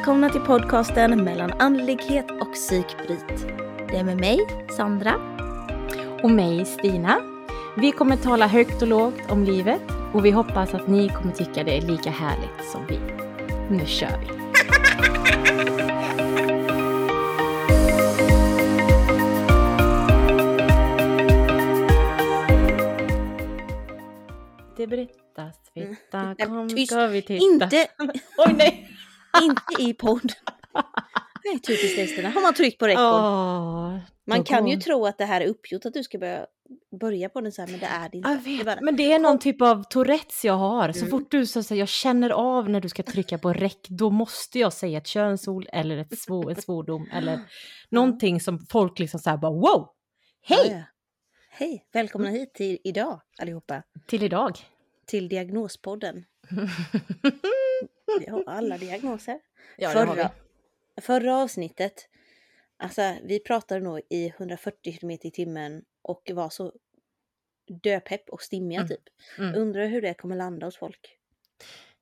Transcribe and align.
Välkomna 0.00 0.30
till 0.30 0.40
podcasten 0.40 1.24
mellan 1.24 1.52
andlighet 1.52 2.30
och 2.30 2.52
psykbryt. 2.52 3.46
Det 3.90 3.96
är 3.96 4.04
med 4.04 4.16
mig, 4.16 4.38
Sandra. 4.76 5.14
Och 6.22 6.30
mig, 6.30 6.64
Stina. 6.64 7.20
Vi 7.76 7.92
kommer 7.92 8.16
tala 8.16 8.46
högt 8.46 8.82
och 8.82 8.88
lågt 8.88 9.30
om 9.30 9.44
livet 9.44 9.82
och 10.12 10.24
vi 10.24 10.30
hoppas 10.30 10.74
att 10.74 10.88
ni 10.88 11.08
kommer 11.08 11.32
tycka 11.32 11.64
det 11.64 11.76
är 11.76 11.80
lika 11.80 12.10
härligt 12.10 12.70
som 12.72 12.86
vi. 12.86 12.98
Nu 13.70 13.86
kör 13.86 14.18
vi! 14.20 14.26
Det 24.76 24.86
berättas 24.86 25.56
fitta, 25.74 26.22
Nej, 26.22 26.46
kom 26.46 26.68
ska 26.68 27.06
vi 27.06 27.22
titta. 27.22 27.44
Inte, 27.44 27.86
Oj 28.38 28.54
nej! 28.58 28.89
Inte 29.42 29.82
i 29.82 29.94
podd. 29.94 30.32
Är 31.54 31.58
typiskt 31.58 31.96
dig 31.96 32.06
Stina. 32.08 32.28
Har 32.30 32.42
man 32.42 32.54
tryckt 32.54 32.78
på 32.78 32.86
rekord. 32.86 33.04
Åh, 33.04 33.96
man 34.26 34.44
kan 34.44 34.66
ju 34.66 34.76
tro 34.76 35.06
att 35.06 35.18
det 35.18 35.24
här 35.24 35.40
är 35.40 35.46
uppgjort, 35.46 35.84
att 35.86 35.92
du 35.94 36.02
ska 36.02 36.18
börja, 36.18 36.46
börja 37.00 37.28
på 37.28 37.40
den 37.40 37.52
så 37.52 37.62
här, 37.62 37.68
men 37.68 37.80
det 37.80 37.86
är 37.86 38.08
det 38.08 38.16
inte. 38.16 38.28
Jag 38.30 38.38
Det 38.44 38.60
är 38.60 38.64
vet, 38.64 38.80
men 38.80 38.96
det 38.96 39.12
är 39.12 39.18
någon 39.18 39.38
typ 39.38 39.62
av 39.62 39.82
Tourettes 39.84 40.44
jag 40.44 40.54
har. 40.56 40.92
Så 40.92 40.98
Mm. 40.98 41.10
fort 41.10 41.30
du 41.30 41.46
så 41.46 41.62
säger 41.62 41.82
jag 41.82 41.88
känner 41.88 42.30
av 42.30 42.68
när 42.70 42.80
du 42.80 42.88
ska 42.88 43.02
trycka 43.02 43.38
på 43.38 43.52
räck, 43.52 43.86
då 43.88 44.10
måste 44.10 44.58
jag 44.58 44.72
säga 44.72 44.98
ett 44.98 45.06
könsord 45.06 45.66
eller 45.72 45.96
ett 45.96 46.18
svor, 46.18 46.50
en 46.50 46.62
svordom 46.62 47.08
eller 47.12 47.40
någonting 47.90 48.40
som 48.40 48.66
folk 48.70 48.98
liksom 48.98 49.20
så 49.20 49.30
här 49.30 49.36
bara 49.36 49.52
wow! 49.52 49.88
Hej! 50.42 50.58
Ja, 50.70 50.72
ja. 50.76 50.82
Hej! 51.50 51.86
Välkomna 51.92 52.28
hit 52.28 52.54
till 52.54 52.78
idag 52.84 53.20
allihopa. 53.42 53.82
Till 54.06 54.22
idag. 54.22 54.58
Till 55.06 55.28
Diagnospodden. 55.28 56.24
Vi 58.20 58.30
har 58.30 58.44
alla 58.46 58.78
diagnoser. 58.78 59.40
ja, 59.76 59.92
det 59.92 59.98
har 59.98 60.06
vi. 60.16 60.22
förra, 60.22 60.30
förra 61.00 61.36
avsnittet, 61.36 62.08
alltså 62.76 63.14
vi 63.24 63.40
pratade 63.40 63.80
nog 63.80 64.00
i 64.10 64.26
140 64.28 64.98
km 65.00 65.10
i 65.10 65.30
timmen 65.30 65.84
och 66.02 66.30
var 66.34 66.48
så 66.50 66.72
döpepp 67.82 68.30
och 68.30 68.42
stimmiga 68.42 68.78
Mm. 68.80 68.88
typ. 68.88 69.02
Mm. 69.38 69.54
Undrar 69.60 69.86
hur 69.86 70.02
det 70.02 70.14
kommer 70.14 70.36
landa 70.36 70.66
hos 70.66 70.76
folk. 70.76 71.16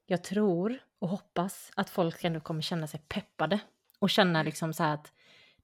Jag 0.06 0.24
tror 0.24 0.78
och 0.98 1.08
hoppas 1.08 1.70
att 1.76 1.90
folk 1.90 2.24
ändå 2.24 2.40
kommer 2.40 2.62
känna 2.62 2.86
sig 2.86 3.00
peppade 3.08 3.58
och 3.98 4.10
känna 4.10 4.42
liksom 4.42 4.72
så 4.74 4.82
här 4.82 4.94
att 4.94 5.12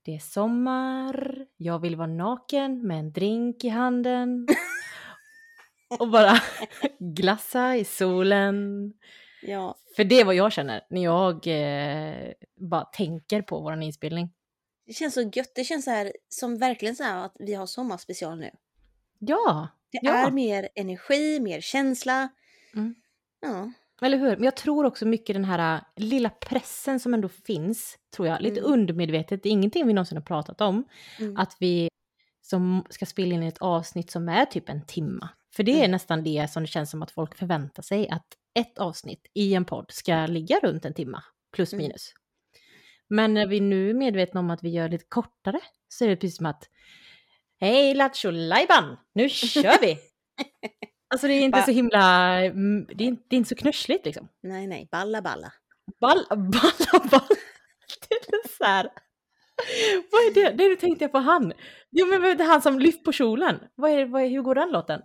det 0.02 0.14
är 0.14 0.18
sommar, 0.18 1.46
jag 1.56 1.78
vill 1.78 1.96
vara 1.96 2.06
naken 2.06 2.86
med 2.86 2.98
en 2.98 3.12
drink 3.12 3.64
i 3.64 3.68
handen 3.68 4.46
och 5.98 6.08
bara 6.10 6.32
glassa 6.98 7.76
i 7.76 7.84
solen. 7.84 8.92
Ja, 9.46 9.76
För 9.96 10.04
det 10.04 10.20
är 10.20 10.24
vad 10.24 10.34
jag 10.34 10.52
känner 10.52 10.86
när 10.90 11.02
jag 11.04 11.46
eh, 11.46 12.32
bara 12.70 12.84
tänker 12.84 13.42
på 13.42 13.60
våran 13.60 13.82
inspelning. 13.82 14.32
det 14.86 14.92
känns 14.92 15.14
så 15.14 15.22
gött. 15.32 15.52
Det 15.54 15.64
känns 15.64 15.84
så 15.84 15.90
här 15.90 16.12
som 16.28 16.58
verkligen 16.58 16.96
så 16.96 17.02
här 17.02 17.24
att 17.24 17.36
vi 17.38 17.54
har 17.54 17.66
sommarspecial 17.66 18.38
nu. 18.38 18.50
Ja, 19.18 19.68
Det 19.92 19.98
Ja. 20.02 20.26
är 20.26 20.30
mer 20.30 20.68
energi, 20.74 21.40
mer 21.40 21.60
känsla. 21.60 22.28
Mm. 22.74 22.94
Ja, 23.40 23.72
eller 24.06 24.18
hur? 24.18 24.36
Men 24.36 24.44
jag 24.44 24.56
tror 24.56 24.84
också 24.84 25.06
mycket 25.06 25.34
den 25.36 25.44
här 25.44 25.74
äh, 25.76 25.80
lilla 25.96 26.30
pressen 26.30 27.00
som 27.00 27.14
ändå 27.14 27.28
finns, 27.28 27.98
tror 28.16 28.28
jag, 28.28 28.40
lite 28.42 28.60
Mm. 28.60 28.72
undermedvetet, 28.72 29.42
det 29.42 29.48
är 29.48 29.50
ingenting 29.50 29.86
vi 29.86 29.92
någonsin 29.92 30.18
har 30.18 30.22
pratat 30.24 30.60
om, 30.60 30.84
mm. 31.20 31.36
att 31.36 31.56
vi 31.60 31.88
som 32.42 32.86
ska 32.90 33.06
spela 33.06 33.34
in 33.34 33.42
ett 33.42 33.58
avsnitt 33.58 34.10
som 34.10 34.28
är 34.28 34.44
typ 34.44 34.68
en 34.68 34.86
timma. 34.86 35.28
För 35.56 35.62
det 35.62 35.72
är 35.72 35.78
Mm. 35.78 35.90
nästan 35.90 36.24
det 36.24 36.50
som 36.50 36.62
det 36.62 36.66
känns 36.66 36.90
som 36.90 37.02
att 37.02 37.10
folk 37.10 37.34
förväntar 37.38 37.82
sig, 37.82 38.08
att 38.08 38.26
ett 38.54 38.78
avsnitt 38.78 39.26
i 39.34 39.54
en 39.54 39.64
podd 39.64 39.86
ska 39.90 40.26
ligga 40.26 40.60
runt 40.62 40.84
en 40.84 40.94
timma, 40.94 41.22
plus 41.52 41.72
Mm. 41.72 41.82
minus. 41.82 42.12
Men 43.08 43.34
när 43.34 43.46
vi 43.46 43.60
nu 43.60 43.90
är 43.90 43.94
medvetna 43.94 44.40
om 44.40 44.50
att 44.50 44.62
vi 44.62 44.68
gör 44.68 44.88
lite 44.88 45.04
kortare, 45.08 45.60
så 45.88 46.04
är 46.04 46.08
det 46.08 46.16
precis 46.16 46.36
som 46.36 46.46
att 46.46 46.68
Hej 47.60 47.94
Lattjo 47.94 48.30
Lajban, 48.30 48.96
nu 49.14 49.28
kör 49.28 49.80
vi! 49.80 49.98
alltså 51.08 51.26
det 51.26 51.32
är 51.34 51.40
inte 51.40 51.58
Va? 51.58 51.64
så 51.64 51.70
himla, 51.70 52.34
mm, 52.44 52.86
det 52.94 53.04
är 53.04 53.08
inte, 53.08 53.22
det 53.28 53.36
är 53.36 53.38
inte 53.38 53.48
så 53.48 53.54
knussligt 53.54 54.04
liksom. 54.04 54.28
nej, 54.42 54.66
nej, 54.66 54.88
balla 54.90 55.22
balla. 55.22 55.52
Ball, 56.00 56.24
balla, 56.30 57.08
balla. 57.10 57.28
Det 58.08 58.14
är 58.36 58.48
så 58.58 58.64
här. 58.64 58.88
Vad 60.12 60.20
är 60.20 60.34
det? 60.34 60.50
Det 60.68 60.76
tänkte 60.76 61.04
jag 61.04 61.12
på 61.12 61.18
han. 61.18 61.52
Jo 61.90 62.06
men 62.06 62.20
det 62.22 62.44
är 62.44 62.48
han 62.48 62.62
som 62.62 62.78
lyft 62.78 63.04
på 63.04 63.12
kjolen. 63.12 63.60
Vad 63.74 63.90
är, 63.90 64.04
vad 64.06 64.22
är, 64.22 64.28
hur 64.28 64.42
går 64.42 64.54
den 64.54 64.70
låten? 64.70 65.00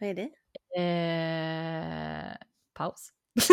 Vad 0.00 0.10
är 0.10 0.14
det? 0.14 0.30
Eh, 0.78 2.17
paus. 2.78 3.10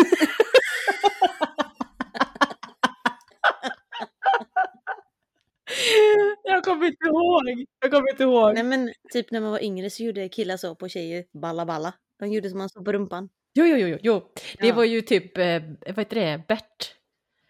jag 6.42 6.64
kommer 6.64 6.86
inte 6.86 7.06
ihåg. 7.06 7.66
Jag 7.80 7.90
kommer 7.90 8.10
inte 8.10 8.22
ihåg. 8.22 8.54
Nej 8.54 8.62
men 8.64 8.92
typ 9.12 9.30
när 9.30 9.40
man 9.40 9.50
var 9.50 9.64
yngre 9.64 9.90
så 9.90 10.02
gjorde 10.02 10.28
killar 10.28 10.56
så 10.56 10.74
på 10.74 10.88
tjejer, 10.88 11.24
balla 11.32 11.66
balla. 11.66 11.92
De 12.18 12.28
gjorde 12.32 12.48
som 12.50 12.58
man 12.58 12.68
såg 12.68 12.84
på 12.84 12.92
rumpan. 12.92 13.28
Jo, 13.54 13.64
jo, 13.66 13.76
jo, 13.76 13.98
jo. 14.02 14.22
Det 14.60 14.66
Ja. 14.66 14.74
var 14.74 14.84
ju 14.84 15.02
typ, 15.02 15.38
eh, 15.38 15.62
vad 15.86 15.98
heter 15.98 16.14
det, 16.20 16.42
Bert? 16.48 16.94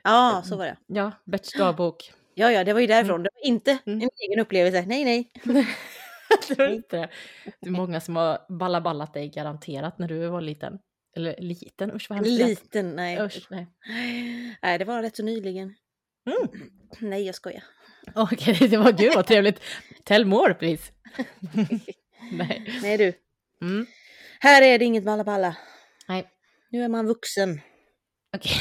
Ja, 0.04 0.43
så 0.44 0.56
var 0.56 0.64
det. 0.64 0.76
Ja, 0.87 1.12
Berts 1.25 1.53
dagbok. 1.53 2.12
Ja, 2.34 2.53
ja, 2.53 2.64
det 2.64 2.72
var 2.72 2.81
ju 2.81 2.87
därifrån. 2.87 3.22
Det 3.22 3.28
var 3.34 3.47
inte 3.48 3.78
Mm. 3.87 4.00
en 4.03 4.08
egen 4.28 4.41
upplevelse. 4.41 4.84
Nej, 4.87 5.04
nej. 5.04 5.31
det 6.48 6.58
var 6.58 6.69
inte 6.69 6.97
det. 6.97 7.08
Det 7.60 7.66
är 7.69 7.70
många 7.70 8.00
som 8.00 8.16
har 8.16 8.38
ballaballat 8.48 9.14
dig 9.14 9.28
garanterat 9.28 9.98
när 9.98 10.08
du 10.08 10.26
var 10.28 10.41
liten. 10.41 10.78
Eller 11.16 11.37
liten, 11.38 11.93
usch 11.94 12.06
vad 12.10 12.16
hemskt. 12.19 12.31
Liten, 12.31 12.97
nej. 12.97 13.21
Usch, 13.22 13.47
nej. 13.50 13.66
Nej, 14.62 14.78
det 14.78 14.84
var 14.84 15.03
rätt 15.03 15.16
så 15.16 15.22
nyligen. 15.22 15.75
Mm. 16.27 16.71
Nej, 17.10 17.22
jag 17.22 17.34
skojar. 17.34 17.65
Okej, 18.15 18.69
det 18.71 18.77
var 18.77 18.93
gud 18.93 19.15
vad 19.15 19.26
trevligt. 19.26 19.60
Tell 20.05 20.25
more 20.25 20.55
please. 20.55 20.93
nej. 22.32 22.78
Nej 22.82 22.97
du, 22.99 23.12
Mm. 23.62 23.87
här 24.41 24.62
är 24.62 24.78
det 24.78 24.84
inget 24.84 25.05
balla 25.05 25.25
balla. 25.25 25.56
Nej. 26.09 26.26
Nu 26.71 26.82
är 26.84 26.88
man 26.88 27.06
vuxen. 27.06 27.60
Okej, 28.37 28.60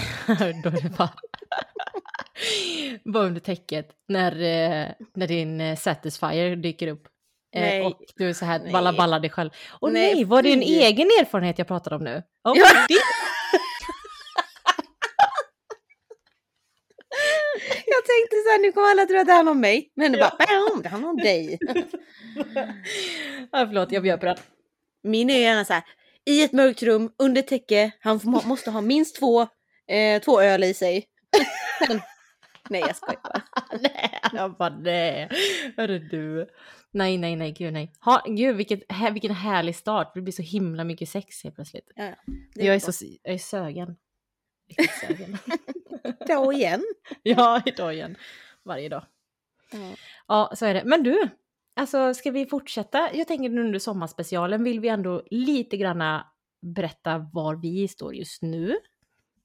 då 0.64 0.70
är 0.70 0.82
det 0.82 0.98
bara... 0.98 1.14
bara 3.04 3.24
under 3.26 3.42
täcket 3.42 3.90
när, 4.08 4.32
eh, 4.32 4.92
när 5.14 5.28
din 5.28 5.62
eh, 5.62 5.76
Satisfyer 5.78 6.56
dyker 6.56 6.88
upp. 6.88 7.08
Eh, 7.56 7.62
Nej. 7.62 7.82
och 7.82 8.00
du 8.16 8.30
är 8.30 8.34
så 8.34 8.46
här 8.46 8.60
Nej. 8.60 8.72
balla 8.72 8.94
ballar 8.94 9.20
dig 9.20 9.30
själv. 9.30 9.50
Och 9.80 9.92
Nej, 9.94 10.14
nej, 10.16 10.24
var 10.26 10.42
det 10.42 10.54
en 10.54 10.60
fy. 10.62 10.66
egen 10.80 11.08
erfarenhet 11.08 11.58
jag 11.58 11.68
pratade 11.68 11.96
om 11.96 12.04
nu? 12.04 12.24
Oh, 12.44 12.58
Ja. 12.58 12.66
det, 12.88 12.94
Jag 17.86 18.06
tänkte 18.06 18.36
så 18.46 18.50
här, 18.52 18.60
nu 18.62 18.72
kommer 18.72 18.88
alla 18.90 19.06
tro 19.06 19.18
att 19.20 19.26
det 19.28 19.34
handlar 19.34 19.52
om 19.52 19.60
mig. 19.62 19.92
Men 19.96 20.12
det 20.12 20.18
Ja. 20.18 20.32
bara, 20.40 20.46
bam, 20.70 20.82
det 20.82 20.90
handlar 20.90 21.10
om 21.10 21.18
dig. 21.18 21.58
ja, 23.52 23.66
förlåt, 23.68 23.92
jag 23.92 24.04
bjöd 24.04 24.20
på 24.20 24.26
den. 24.26 24.38
Min 25.04 25.30
är 25.30 25.40
gärna 25.40 25.66
så 25.66 25.74
här, 25.74 25.84
i 26.26 26.44
ett 26.44 26.52
mörkt 26.52 26.84
rum, 26.84 27.12
under 27.20 27.42
täcke, 27.42 27.92
han 28.00 28.20
måste 28.24 28.72
ha 28.72 28.82
minst 28.82 29.16
två, 29.20 29.42
eh, 29.92 30.22
två 30.22 30.42
öl 30.42 30.64
i 30.64 30.74
sig. 30.74 31.06
Nej, 32.70 32.82
jag 32.82 32.96
skojar 32.96 33.20
bara. 33.24 33.42
nej, 33.82 34.20
jag 34.34 34.58
bara 34.58 34.78
nej. 34.78 35.30
Hörru 35.78 36.00
du. 36.00 36.48
Nej, 36.92 37.18
nej, 37.18 37.36
nej, 37.36 37.52
gud 37.52 37.74
nej. 37.74 37.94
Ha, 38.00 38.24
gud, 38.28 38.56
vilket, 38.56 38.92
här, 38.92 39.12
vilken 39.12 39.32
härlig 39.32 39.76
start. 39.76 40.12
Det 40.14 40.22
blir 40.22 40.34
så 40.34 40.42
himla 40.42 40.84
mycket 40.84 41.10
sex 41.10 41.44
helt 41.44 41.56
plötsligt. 41.56 41.92
Ja, 41.96 42.04
ja. 42.04 42.16
Det 42.56 42.66
Jag 42.66 42.76
är, 42.76 42.80
så, 42.80 43.06
jag 43.24 43.34
är 43.34 43.38
sögen. 43.38 43.96
Då 46.28 46.54
igen. 46.54 46.84
ja, 47.24 47.62
idag 47.66 47.94
igen. 47.94 48.16
Varje 48.64 48.90
dag. 48.90 49.04
Ja. 49.72 49.96
Ja, 50.28 50.52
så 50.56 50.66
är 50.66 50.74
det. 50.74 50.84
Men 50.86 51.04
du, 51.04 51.30
alltså 51.76 52.14
ska 52.14 52.32
vi 52.32 52.46
fortsätta? 52.46 53.10
Jag 53.14 53.28
tänker 53.28 53.50
nu 53.50 53.62
under 53.62 53.80
sommarspecialen 53.80 54.64
vill 54.64 54.80
vi 54.80 54.88
ändå 54.88 55.24
lite 55.32 55.78
granna 55.78 56.28
berätta 56.62 57.30
var 57.34 57.56
vi 57.56 57.88
står 57.88 58.16
just 58.16 58.42
nu. 58.42 58.78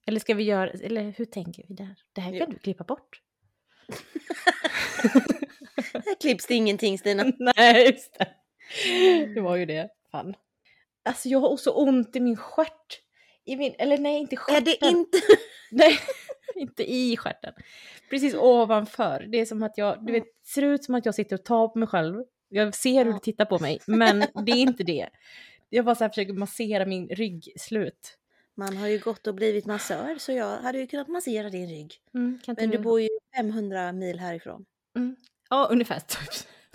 Eller 0.07 0.19
ska 0.19 0.33
vi 0.33 0.43
göra, 0.43 0.69
eller 0.69 1.13
hur 1.17 1.25
tänker 1.25 1.63
vi 1.67 1.73
där? 1.73 1.95
Det 2.13 2.21
här 2.21 2.31
kan 2.31 2.47
Jo. 2.49 2.53
du 2.53 2.59
klippa 2.59 2.83
bort. 2.83 3.21
Här 5.93 6.19
klipps 6.21 6.45
det 6.47 6.53
ingenting 6.55 6.97
Stina. 6.97 7.23
Nej, 7.57 7.85
just 7.91 8.17
det. 8.19 8.27
Det 9.33 9.41
var 9.41 9.55
ju 9.55 9.65
det. 9.65 9.89
Fan. 10.11 10.33
Alltså 11.05 11.29
jag 11.29 11.39
har 11.39 11.57
så 11.57 11.71
ont 11.73 12.15
i 12.15 12.19
min 12.19 12.37
stjärt. 12.37 12.99
I 13.45 13.55
min, 13.55 13.75
eller 13.79 13.97
nej, 13.97 14.19
inte 14.19 14.35
Är 14.35 14.37
stjärten. 14.37 14.63
det 14.63 14.87
inte... 14.87 15.17
Nej, 15.71 15.99
inte 16.55 16.91
i 16.91 17.17
stjärten. 17.17 17.53
Precis 18.09 18.35
ovanför. 18.35 19.25
Det 19.31 19.39
är 19.39 19.45
som 19.45 19.63
att 19.63 19.77
jag, 19.77 20.05
du 20.05 20.11
vet, 20.13 20.23
ser 20.45 20.61
ut 20.61 20.83
som 20.83 20.95
att 20.95 21.05
jag 21.05 21.15
sitter 21.15 21.35
och 21.35 21.45
tar 21.45 21.67
på 21.67 21.79
mig 21.79 21.87
själv. 21.87 22.23
Jag 22.49 22.75
ser 22.75 23.05
hur 23.05 23.11
Ja. 23.11 23.13
du 23.13 23.19
tittar 23.19 23.45
på 23.45 23.59
mig, 23.59 23.79
men 23.87 24.19
det 24.19 24.51
är 24.51 24.57
inte 24.57 24.83
det. 24.83 25.09
Jag 25.69 25.85
bara 25.85 25.95
så 25.95 26.09
försöker 26.09 26.33
massera 26.33 26.85
min 26.85 27.07
ryggslut. 27.07 28.17
Man 28.61 28.77
har 28.77 28.87
ju 28.87 28.99
gått 28.99 29.27
och 29.27 29.35
blivit 29.35 29.65
massör 29.65 30.15
så 30.19 30.31
jag 30.31 30.57
hade 30.57 30.77
ju 30.79 30.87
kunnat 30.87 31.07
massera 31.07 31.49
din 31.49 31.69
rygg. 31.69 31.93
Mm, 32.13 32.39
Men 32.57 32.69
du 32.69 32.77
bor 32.77 33.01
ju 33.01 33.07
500 33.35 33.91
mil 33.91 34.19
härifrån. 34.19 34.65
Ja, 35.49 35.67
ungefär 35.71 35.99
typ, 36.07 36.29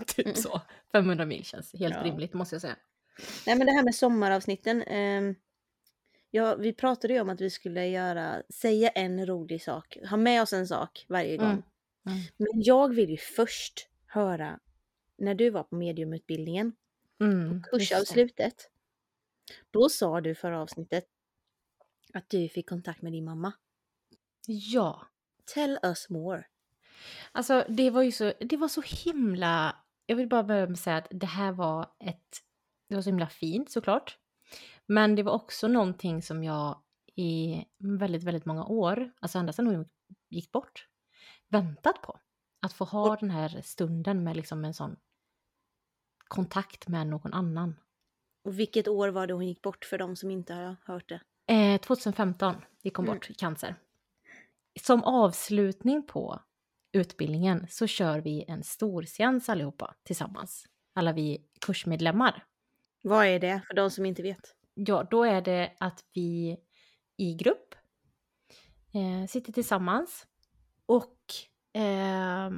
typ 0.07 0.25
Mm. 0.25 0.35
så. 0.37 0.61
500 0.91 1.25
mil 1.25 1.43
känns 1.45 1.73
helt 1.73 1.95
Ja. 1.95 2.03
rimligt 2.03 2.33
måste 2.33 2.55
jag 2.55 2.61
säga. 2.61 2.75
Nej 3.45 3.55
men 3.57 3.67
det 3.67 3.73
här 3.73 3.83
med 3.83 3.95
sommaravsnitten. 3.95 4.81
ehm, 4.81 5.35
Ja, 6.31 6.55
vi 6.55 6.73
pratade 6.73 7.13
ju 7.13 7.19
om 7.21 7.29
att 7.29 7.41
vi 7.41 7.49
skulle 7.49 7.87
göra, 7.87 8.43
säga 8.49 8.89
en 8.89 9.25
rolig 9.25 9.61
sak, 9.63 9.97
ha 10.09 10.17
med 10.17 10.41
oss 10.41 10.53
en 10.53 10.67
sak 10.67 11.05
varje 11.09 11.37
gång. 11.37 11.47
Mm. 11.47 11.63
Mm. 12.07 12.19
Men 12.37 12.47
jag 12.63 12.93
vill 12.93 13.09
ju 13.09 13.17
först 13.17 13.87
höra 14.07 14.59
när 15.17 15.35
du 15.35 15.49
var 15.49 15.63
på 15.63 15.75
mediumutbildningen, 15.75 16.73
Mm, 17.21 17.53
det. 17.61 17.69
kursavslutet. 17.69 18.69
Då 19.71 19.89
sa 19.89 20.21
du 20.21 20.35
förra 20.35 20.61
avsnittet 20.61 21.05
att 22.17 22.29
du 22.29 22.49
fick 22.49 22.69
kontakt 22.69 23.01
med 23.01 23.11
din 23.11 23.25
mamma. 23.25 23.53
Ja. 24.47 25.07
Tell 25.53 25.79
us 25.83 26.09
more. 26.09 26.45
Alltså 27.31 27.65
det 27.69 27.89
var 27.89 28.01
ju 28.01 28.11
så, 28.11 28.33
det 28.39 28.57
var 28.57 28.67
så 28.67 28.81
himla, 28.81 29.75
jag 30.05 30.15
vill 30.15 30.29
bara 30.29 30.43
börja 30.43 30.65
med 30.65 30.73
att 30.73 30.79
säga 30.79 30.97
att 30.97 31.07
det 31.11 31.25
här 31.25 31.51
var 31.51 31.91
ett, 31.99 32.43
det 32.89 32.95
var 32.95 33.01
så 33.01 33.09
himla 33.09 33.27
fint 33.27 33.71
såklart. 33.71 34.17
Men 34.85 35.15
det 35.15 35.23
var 35.23 35.31
också 35.31 35.67
någonting 35.67 36.21
som 36.21 36.43
jag 36.43 36.81
i 37.15 37.63
väldigt, 37.77 38.23
väldigt 38.23 38.45
många 38.45 38.65
år, 38.65 39.11
alltså 39.19 39.39
ända 39.39 39.53
sedan 39.53 39.67
hon 39.67 39.89
gick 40.29 40.51
bort, 40.51 40.87
väntat 41.47 42.01
på. 42.01 42.19
Att 42.61 42.73
få 42.73 42.85
ha 42.85 43.15
den 43.15 43.31
här 43.31 43.61
stunden 43.61 44.23
med 44.23 44.35
liksom 44.35 44.65
en 44.65 44.73
sån 44.73 44.95
kontakt 46.27 46.87
med 46.87 47.07
någon 47.07 47.33
annan. 47.33 47.75
Och 48.43 48.59
vilket 48.59 48.87
år 48.87 49.09
var 49.09 49.27
det 49.27 49.33
hon 49.33 49.47
gick 49.47 49.61
bort 49.61 49.85
för 49.85 49.97
de 49.97 50.15
som 50.15 50.31
inte 50.31 50.53
har 50.53 50.75
hört 50.85 51.09
det? 51.09 51.21
Eh, 51.47 51.81
2015 51.81 52.55
gick 52.83 52.95
hon 52.95 53.05
bort 53.05 53.29
i 53.29 53.33
cancer. 53.33 53.75
Som 54.81 55.03
avslutning 55.03 56.07
på 56.07 56.39
utbildningen 56.91 57.67
så 57.69 57.87
kör 57.87 58.19
vi 58.19 58.45
en 58.47 58.63
storseans 58.63 59.49
allihopa 59.49 59.95
tillsammans. 60.03 60.65
Alla 60.93 61.13
vi 61.13 61.45
kursmedlemmar. 61.61 62.43
Vad 63.03 63.25
är 63.25 63.39
det 63.39 63.61
för 63.67 63.73
de 63.73 63.91
som 63.91 64.05
inte 64.05 64.21
vet? 64.21 64.55
Ja, 64.73 65.07
då 65.11 65.23
är 65.23 65.41
det 65.41 65.73
att 65.79 66.03
vi 66.13 66.57
i 67.17 67.33
grupp 67.33 67.75
eh, 68.93 69.27
sitter 69.27 69.53
tillsammans 69.53 70.27
och 70.85 71.17
eh, 71.81 72.51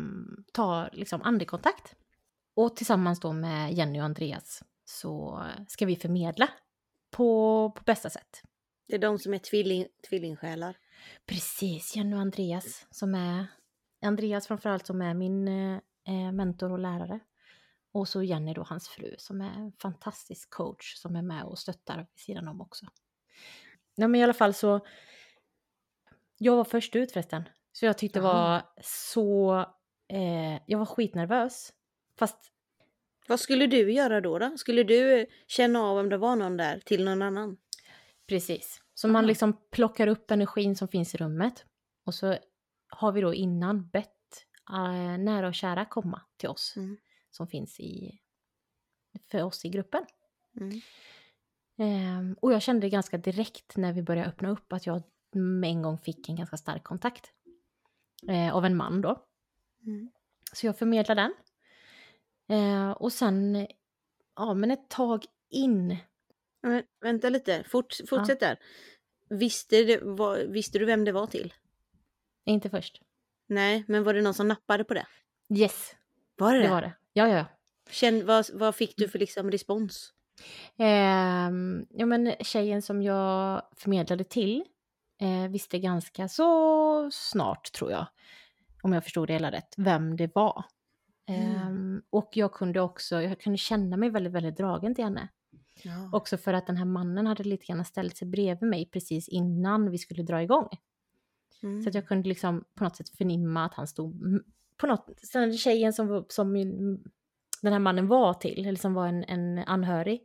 tar 0.54 0.90
liksom 0.94 1.22
andekontakt. 1.22 1.96
Och 2.54 2.76
tillsammans 2.76 3.20
då 3.20 3.34
med 3.34 3.74
Jenny 3.74 4.00
och 4.00 4.06
Andreas 4.06 4.64
så 4.86 5.44
ska 5.68 5.86
vi 5.86 5.96
förmedla 5.96 6.50
på, 7.12 7.72
på 7.76 7.84
bästa 7.84 8.10
sätt. 8.10 8.44
Det 8.90 8.96
är 8.96 9.00
de 9.00 9.20
som 9.20 9.34
är 9.34 9.38
tvilling, 9.38 9.88
tvillingsjälar. 10.10 10.78
Precis, 11.26 11.96
Jenny 11.96 12.16
och 12.16 12.20
Andreas 12.20 12.88
som 12.92 13.16
är 13.16 13.46
Andreas 14.02 14.48
framförallt 14.48 14.86
som 14.86 15.02
är 15.02 15.14
min 15.14 15.48
eh, 15.48 16.32
mentor 16.34 16.72
och 16.72 16.80
lärare. 16.80 17.20
Och 17.92 18.08
så 18.08 18.24
Jenny 18.24 18.54
då, 18.54 18.64
hans 18.64 18.88
fru, 18.90 19.16
som 19.18 19.42
är 19.42 19.54
en 19.54 19.72
fantastisk 19.72 20.50
coach 20.50 20.96
som 20.96 21.16
är 21.16 21.22
med 21.22 21.44
och 21.44 21.60
stöttar 21.60 21.98
vid 21.98 22.24
sidan 22.24 22.48
om 22.48 22.62
också. 22.62 22.86
Ja 23.96 24.08
men 24.08 24.22
i 24.22 24.24
alla 24.24 24.34
fall 24.34 24.54
så, 24.54 24.86
jag 26.38 26.56
var 26.56 26.64
först 26.64 26.96
ut 26.96 27.12
förresten. 27.12 27.44
Så 27.72 27.86
jag 27.86 27.98
tyckte 27.98 28.20
det 28.20 28.24
var 28.24 28.62
så, 28.84 29.60
eh, 30.08 30.62
jag 30.66 30.80
var 30.80 30.86
skitnervös. 30.86 31.74
Fast 32.20 32.52
Vad 33.28 33.40
skulle 33.40 33.68
du 33.68 33.92
göra 33.92 34.22
då? 34.22 34.40
då? 34.40 34.58
Skulle 34.58 34.84
du 34.84 35.26
känna 35.48 35.82
av 35.82 35.98
om 35.98 36.10
det 36.10 36.18
var 36.18 36.36
någon 36.36 36.58
där 36.58 36.80
till 36.86 37.04
någon 37.04 37.22
annan? 37.22 37.58
Precis. 38.30 38.82
Så 38.94 39.08
man 39.08 39.16
Aha. 39.16 39.28
liksom 39.28 39.58
plockar 39.72 40.08
upp 40.08 40.32
energin 40.32 40.76
som 40.76 40.88
finns 40.88 41.16
i 41.16 41.18
rummet. 41.18 41.66
Och 42.06 42.16
så 42.16 42.38
har 42.90 43.12
vi 43.12 43.22
då 43.22 43.34
innan 43.34 43.90
bett 43.90 44.46
eh, 44.70 45.18
nära 45.18 45.48
och 45.48 45.56
kära 45.56 45.86
komma 45.86 46.22
till 46.38 46.50
oss. 46.50 46.74
Mm. 46.78 46.98
Som 47.32 47.48
finns 47.48 47.80
i, 47.80 48.20
för 49.32 49.44
oss 49.44 49.66
i 49.66 49.70
gruppen. 49.70 50.06
Mm. 50.60 50.82
Ehm, 51.78 52.36
och 52.42 52.54
jag 52.54 52.62
kände 52.62 52.90
ganska 52.90 53.18
direkt 53.18 53.78
när 53.78 53.94
vi 53.94 54.02
började 54.02 54.30
öppna 54.30 54.50
upp 54.50 54.74
att 54.74 54.86
jag 54.86 55.04
med 55.32 55.70
en 55.70 55.82
gång 55.82 55.98
fick 55.98 56.30
en 56.30 56.36
ganska 56.36 56.58
stark 56.58 56.84
kontakt. 56.84 57.34
Eh, 58.28 58.56
av 58.56 58.66
en 58.66 58.78
man 58.78 59.02
då. 59.02 59.26
Mm. 59.86 60.12
Så 60.54 60.66
jag 60.66 60.78
förmedlade 60.78 61.22
den. 61.22 61.34
Eh, 62.58 62.92
och 62.92 63.14
sen, 63.14 63.68
ja 64.36 64.54
men 64.54 64.72
ett 64.72 64.90
tag 64.90 65.26
in. 65.50 65.98
Men, 66.62 66.84
vänta 67.02 67.30
lite, 67.30 67.64
Fort, 67.64 67.96
fortsätt 68.10 68.40
där. 68.40 68.60
Visste, 69.30 69.84
det, 69.84 70.00
vad, 70.02 70.40
visste 70.40 70.80
du 70.80 70.86
vem 70.86 71.06
det 71.06 71.12
var 71.12 71.28
till? 71.28 71.54
Inte 72.46 72.70
först. 72.70 73.02
Nej, 73.48 73.84
men 73.88 74.04
var 74.04 74.14
det 74.14 74.22
någon 74.22 74.34
som 74.34 74.48
nappade 74.48 74.84
på 74.84 74.94
det? 74.94 75.06
Yes, 75.56 75.96
Var 76.38 76.54
det 76.54 76.62
det 76.62 76.70
var 76.70 76.82
det. 76.82 76.94
Ja, 77.14 77.28
ja, 77.28 77.36
ja. 77.38 77.46
Känn, 77.90 78.26
vad, 78.26 78.46
vad 78.54 78.76
fick 78.76 78.94
du 78.98 79.08
för 79.08 79.20
liksom 79.20 79.52
respons? 79.52 80.14
Ehm, 80.78 81.86
ja 81.90 82.06
men 82.06 82.36
tjejen 82.40 82.82
som 82.82 83.02
jag 83.02 83.62
förmedlade 83.76 84.24
till 84.24 84.64
eh, 85.22 85.52
visste 85.52 85.80
ganska 85.80 86.28
så 86.28 87.12
snart 87.12 87.72
tror 87.72 87.92
jag, 87.92 88.06
om 88.84 88.94
jag 88.94 89.04
förstod 89.04 89.28
det 89.28 89.34
hela 89.34 89.52
rätt, 89.52 89.74
vem 89.78 90.18
det 90.18 90.36
var. 90.36 90.66
Ehm, 91.28 92.02
och 92.10 92.30
jag 92.34 92.54
kunde 92.54 92.82
också, 92.82 93.22
jag 93.22 93.40
kunde 93.40 93.58
känna 93.58 93.98
mig 93.98 94.10
väldigt, 94.10 94.34
väldigt 94.34 94.58
dragen 94.58 94.96
till 94.96 95.04
henne. 95.04 95.28
Ja. 95.84 96.10
Också 96.14 96.38
för 96.38 96.54
att 96.54 96.68
den 96.68 96.78
här 96.78 96.86
mannen 96.86 97.28
hade 97.28 97.44
lite 97.44 97.66
grann 97.66 97.86
ställt 97.86 98.18
sig 98.18 98.28
bredvid 98.28 98.70
mig 98.70 98.90
precis 98.94 99.30
innan 99.30 99.92
vi 99.92 99.98
skulle 99.98 100.24
dra 100.24 100.44
igång. 100.44 100.68
Mm. 101.64 101.82
Så 101.82 101.90
att 101.90 101.96
jag 101.96 102.08
kunde 102.08 102.30
liksom 102.30 102.64
på 102.76 102.84
något 102.84 102.96
sätt 102.96 103.10
förnimma 103.10 103.66
att 103.66 103.74
han 103.74 103.88
stod 103.88 104.42
på 104.78 104.88
något, 104.88 105.10
så 105.24 105.40
den 105.40 105.58
tjejen 105.58 105.94
som, 105.94 106.26
som 106.30 106.54
den 107.62 107.74
här 107.74 107.80
mannen 107.80 108.08
var 108.08 108.34
till, 108.34 108.66
eller 108.66 108.80
som 108.80 108.94
var 108.94 109.08
en, 109.08 109.24
en 109.24 109.60
anhörig, 109.60 110.22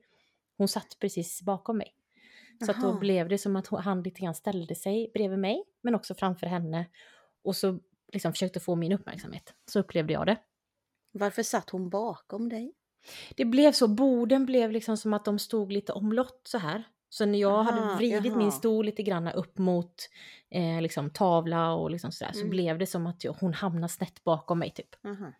hon 0.56 0.69
satt 0.69 0.97
precis 1.01 1.43
bakom 1.43 1.79
mig. 1.79 1.95
Så 2.65 2.71
att 2.71 2.81
då 2.81 2.99
blev 2.99 3.29
det 3.29 3.39
som 3.39 3.56
att 3.56 3.67
han 3.67 4.03
lite 4.03 4.21
grann 4.21 4.35
ställde 4.35 4.75
sig 4.75 5.11
bredvid 5.15 5.39
mig, 5.39 5.65
men 5.81 5.95
också 5.95 6.15
framför 6.15 6.47
henne. 6.47 6.87
Och 7.43 7.56
så 7.56 7.81
liksom 8.12 8.33
försökte 8.33 8.61
få 8.61 8.75
min 8.75 8.93
uppmärksamhet. 8.93 9.55
Så 9.67 9.81
upplevde 9.81 10.12
jag 10.12 10.27
det. 10.27 10.37
Varför 11.12 11.43
satt 11.43 11.71
hon 11.71 11.91
bakom 11.91 12.49
dig? 12.49 12.75
Det 13.37 13.45
blev 13.45 13.73
så, 13.73 13.89
borden 13.89 14.47
blev 14.47 14.71
liksom 14.73 14.97
som 14.97 15.15
att 15.15 15.25
de 15.25 15.39
stod 15.39 15.73
lite 15.73 15.93
omlott 15.93 16.41
så 16.45 16.59
här. 16.59 16.85
Så 17.09 17.27
när 17.27 17.39
jag 17.39 17.62
hade 17.62 17.81
Aha, 17.81 17.97
vridit 17.97 18.25
jaha. 18.25 18.37
min 18.37 18.53
stol 18.53 18.85
lite 18.87 19.03
grann 19.03 19.29
upp 19.29 19.59
mot 19.59 19.95
eh, 20.51 20.83
liksom 20.83 21.11
tavla 21.11 21.73
och 21.73 21.91
liksom 21.91 22.12
sådär, 22.12 22.33
så 22.33 22.39
Mm. 22.41 22.51
blev 22.51 22.79
det 22.79 22.87
som 22.87 23.06
att 23.06 23.25
jag, 23.25 23.33
hon 23.33 23.55
hamnade 23.55 23.89
snett 23.93 24.25
bakom 24.25 24.59
mig 24.59 24.71
typ. 24.71 25.06
Aha. 25.06 25.33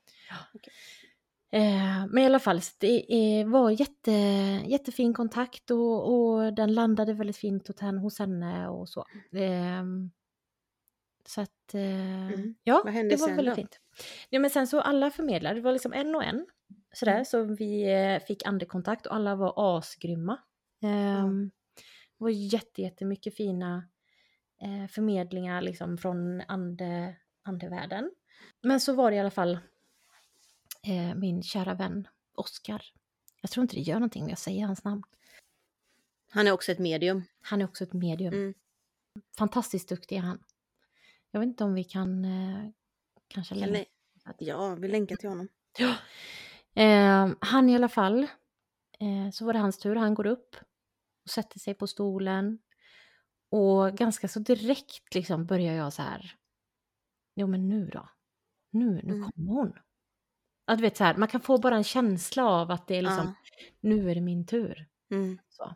Eh, 1.53 2.07
men 2.11 2.19
i 2.19 2.27
alla 2.27 2.39
fall, 2.39 2.61
så 2.61 2.73
det 2.79 3.05
eh, 3.41 3.47
var 3.49 3.71
jätte, 3.71 4.11
jättefin 4.67 5.15
kontakt 5.15 5.71
och, 5.71 6.13
och 6.15 6.53
den 6.55 6.75
landade 6.75 7.13
väldigt 7.15 7.37
fint 7.37 7.69
hos 7.69 7.81
henne, 7.81 8.01
hos 8.01 8.19
henne 8.19 8.69
och 8.69 8.89
så. 8.89 9.05
Ehm, 9.37 10.11
så 11.29 11.41
att, 11.41 11.75
eh, 11.75 11.81
Mm. 12.33 12.55
ja, 12.65 12.83
det 12.85 13.17
var 13.21 13.29
väldigt 13.37 13.53
då? 13.53 13.55
fint. 13.57 13.81
Ja, 14.29 14.39
men 14.41 14.51
sen 14.51 14.67
så 14.67 14.81
alla 14.81 15.11
förmedlare, 15.11 15.55
det 15.55 15.61
var 15.61 15.73
liksom 15.73 15.93
en 15.93 16.15
och 16.15 16.25
en 16.25 16.47
sådär, 16.93 17.13
Mm. 17.13 17.25
så 17.25 17.43
vi 17.45 17.93
eh, 17.93 18.21
fick 18.21 18.47
andekontakt 18.47 19.07
och 19.07 19.15
alla 19.15 19.37
var 19.37 19.79
asgrymma. 19.79 20.39
Ehm, 20.83 21.51
Det 22.19 22.25
var 22.25 22.31
jätte, 22.31 22.83
jättemycket 22.83 23.37
fina 23.37 23.89
eh, 24.61 24.87
förmedlingar 24.87 25.63
liksom 25.63 25.99
från 25.99 26.41
ande, 26.41 27.17
andevärlden. 27.43 28.11
Men 28.63 28.81
så 28.81 28.93
var 28.93 29.11
det 29.11 29.17
i 29.17 29.21
alla 29.21 29.31
fall 29.31 29.59
eh, 30.83 31.15
min 31.15 31.43
kära 31.43 31.75
vän 31.75 32.09
Oskar. 32.35 32.83
Jag 33.41 33.51
tror 33.51 33.63
inte 33.63 33.77
det 33.77 33.81
gör 33.83 33.95
någonting 33.95 34.23
om 34.23 34.29
jag 34.29 34.39
säger 34.39 34.67
hans 34.67 34.85
namn. 34.85 35.03
Han 36.31 36.47
är 36.47 36.53
också 36.53 36.73
ett 36.73 36.79
medium. 36.79 37.23
Han 37.41 37.61
är 37.61 37.65
också 37.65 37.85
ett 37.85 37.93
medium. 37.93 38.35
Mm. 38.35 38.55
Fantastiskt 39.39 39.89
duktig 39.89 40.17
är 40.17 40.21
han. 40.21 40.45
Jag 41.31 41.41
vet 41.41 41.47
inte 41.47 41.65
om 41.65 41.75
vi 41.75 41.85
kan 41.85 42.27
kanske 43.29 43.55
länka. 43.55 43.85
Ja, 44.39 44.75
vi 44.75 44.89
länkar 44.89 45.17
till 45.17 45.29
honom. 45.29 45.49
Ja. 45.79 45.95
Eh, 46.75 47.31
han 47.41 47.71
i 47.71 47.75
alla 47.75 47.89
fall, 47.89 48.23
eh, 49.01 49.31
så 49.33 49.45
var 49.45 49.53
det 49.53 49.59
hans 49.59 49.79
tur. 49.79 49.97
Han 49.97 50.15
går 50.15 50.27
upp 50.27 50.57
och 51.25 51.31
sätter 51.31 51.59
sig 51.59 51.75
på 51.75 51.87
stolen. 51.87 52.59
Och 53.51 53.93
ganska 53.97 54.29
så 54.29 54.39
direkt 54.41 55.15
liksom 55.15 55.47
börjar 55.47 55.75
jag 55.75 55.93
så 55.93 56.03
här. 56.03 56.35
Jo 57.37 57.47
men 57.47 57.69
nu 57.69 57.87
då? 57.93 58.09
Nu, 58.71 59.03
nu 59.05 59.15
Mm. 59.15 59.31
kommer 59.31 59.53
hon. 59.53 59.73
Att 60.67 60.79
du 60.79 60.83
vet 60.83 60.97
så 60.97 61.05
här, 61.05 61.17
man 61.17 61.29
kan 61.29 61.41
få 61.41 61.59
bara 61.59 61.77
en 61.77 61.85
känsla 61.85 62.45
av 62.45 62.71
att 62.71 62.87
det 62.87 62.97
är 62.97 63.03
liksom, 63.03 63.27
Ja. 63.27 63.35
nu 63.81 64.11
är 64.11 64.15
det 64.15 64.21
min 64.21 64.47
tur. 64.47 64.87
Mm. 65.11 65.39
Så. 65.49 65.75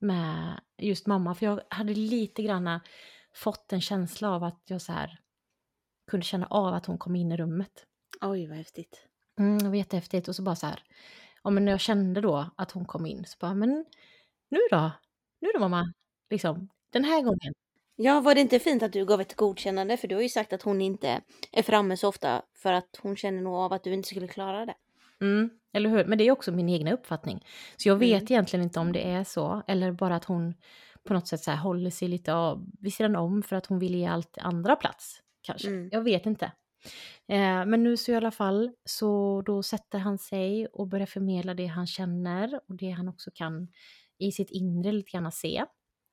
Med 0.00 0.60
just 0.78 1.06
mamma, 1.06 1.34
för 1.34 1.46
jag 1.46 1.60
hade 1.70 1.94
lite 1.94 2.42
granna 2.42 2.80
fått 3.34 3.72
en 3.72 3.80
känsla 3.80 4.30
av 4.30 4.44
att 4.44 4.62
jag 4.64 4.82
så 4.82 4.92
här 4.92 5.20
kunde 6.10 6.24
känna 6.26 6.46
av 6.46 6.74
att 6.74 6.86
hon 6.86 6.98
kom 6.98 7.16
in 7.16 7.32
i 7.32 7.36
rummet. 7.36 7.86
Oj, 8.20 8.46
vad 8.46 8.56
häftigt. 8.56 9.08
Mm, 9.38 9.58
det 9.58 9.68
var 9.68 9.74
jättehäftigt. 9.76 10.28
Och 10.28 10.36
så 10.36 10.42
bara 10.42 10.56
så 10.56 10.66
här, 10.66 10.82
ja 11.44 11.50
men 11.50 11.64
när 11.64 11.72
jag 11.72 11.80
kände 11.80 12.20
då 12.20 12.50
att 12.56 12.70
hon 12.70 12.84
kom 12.84 13.06
in 13.06 13.24
så 13.26 13.36
bara, 13.40 13.54
men 13.54 13.84
nu 14.48 14.58
då? 14.70 14.90
Nu 15.40 15.48
då 15.54 15.60
mamma? 15.60 15.92
Liksom, 16.30 16.68
den 16.92 17.04
här 17.04 17.22
gången. 17.22 17.54
Ja, 17.96 18.20
var 18.20 18.34
det 18.34 18.40
inte 18.40 18.58
fint 18.58 18.82
att 18.82 18.92
du 18.92 19.04
gav 19.06 19.20
ett 19.20 19.36
godkännande? 19.36 19.96
För 19.96 20.08
du 20.08 20.14
har 20.14 20.22
ju 20.22 20.28
sagt 20.28 20.52
att 20.52 20.62
hon 20.62 20.80
inte 20.80 21.22
är 21.52 21.62
framme 21.62 21.96
så 21.96 22.08
ofta 22.08 22.42
för 22.54 22.72
att 22.72 22.98
hon 23.02 23.16
känner 23.16 23.42
nog 23.42 23.54
av 23.54 23.72
att 23.72 23.84
du 23.84 23.92
inte 23.94 24.08
skulle 24.08 24.28
klara 24.28 24.66
det. 24.66 24.74
Mm, 25.20 25.50
eller 25.72 25.90
hur? 25.90 26.04
Men 26.04 26.18
det 26.18 26.24
är 26.24 26.30
också 26.32 26.52
min 26.52 26.68
egna 26.68 26.92
uppfattning. 26.92 27.44
Så 27.76 27.88
jag 27.88 27.96
vet 27.96 28.22
Mm. 28.22 28.32
egentligen 28.32 28.62
inte 28.64 28.80
om 28.80 28.92
det 28.92 29.10
är 29.10 29.24
så, 29.24 29.62
eller 29.66 29.92
bara 29.92 30.16
att 30.16 30.24
hon 30.24 30.54
på 31.04 31.14
något 31.14 31.28
sätt 31.28 31.40
så 31.40 31.50
här 31.50 31.58
håller 31.58 31.90
sig 31.90 32.08
lite 32.08 32.34
av, 32.34 32.66
vid 32.80 32.94
sidan 32.94 33.16
om 33.16 33.42
för 33.42 33.56
att 33.56 33.66
hon 33.66 33.78
vill 33.78 33.94
ge 33.94 34.06
allt 34.06 34.38
andra 34.38 34.76
plats. 34.76 35.20
Kanske, 35.42 35.68
Mm. 35.68 35.88
jag 35.92 36.02
vet 36.02 36.26
inte. 36.26 36.52
Eh, 37.28 37.66
men 37.66 37.82
nu 37.82 37.96
så 37.96 38.12
i 38.12 38.14
alla 38.14 38.30
fall, 38.30 38.72
så 38.84 39.42
då 39.46 39.62
sätter 39.62 39.98
han 39.98 40.18
sig 40.18 40.66
och 40.66 40.88
börjar 40.88 41.06
förmedla 41.06 41.54
det 41.54 41.66
han 41.66 41.86
känner 41.86 42.60
och 42.68 42.76
det 42.76 42.90
han 42.90 43.08
också 43.08 43.30
kan 43.34 43.68
i 44.18 44.32
sitt 44.32 44.50
inre 44.50 44.92
lite 44.92 45.10
grann 45.10 45.32
se 45.32 45.64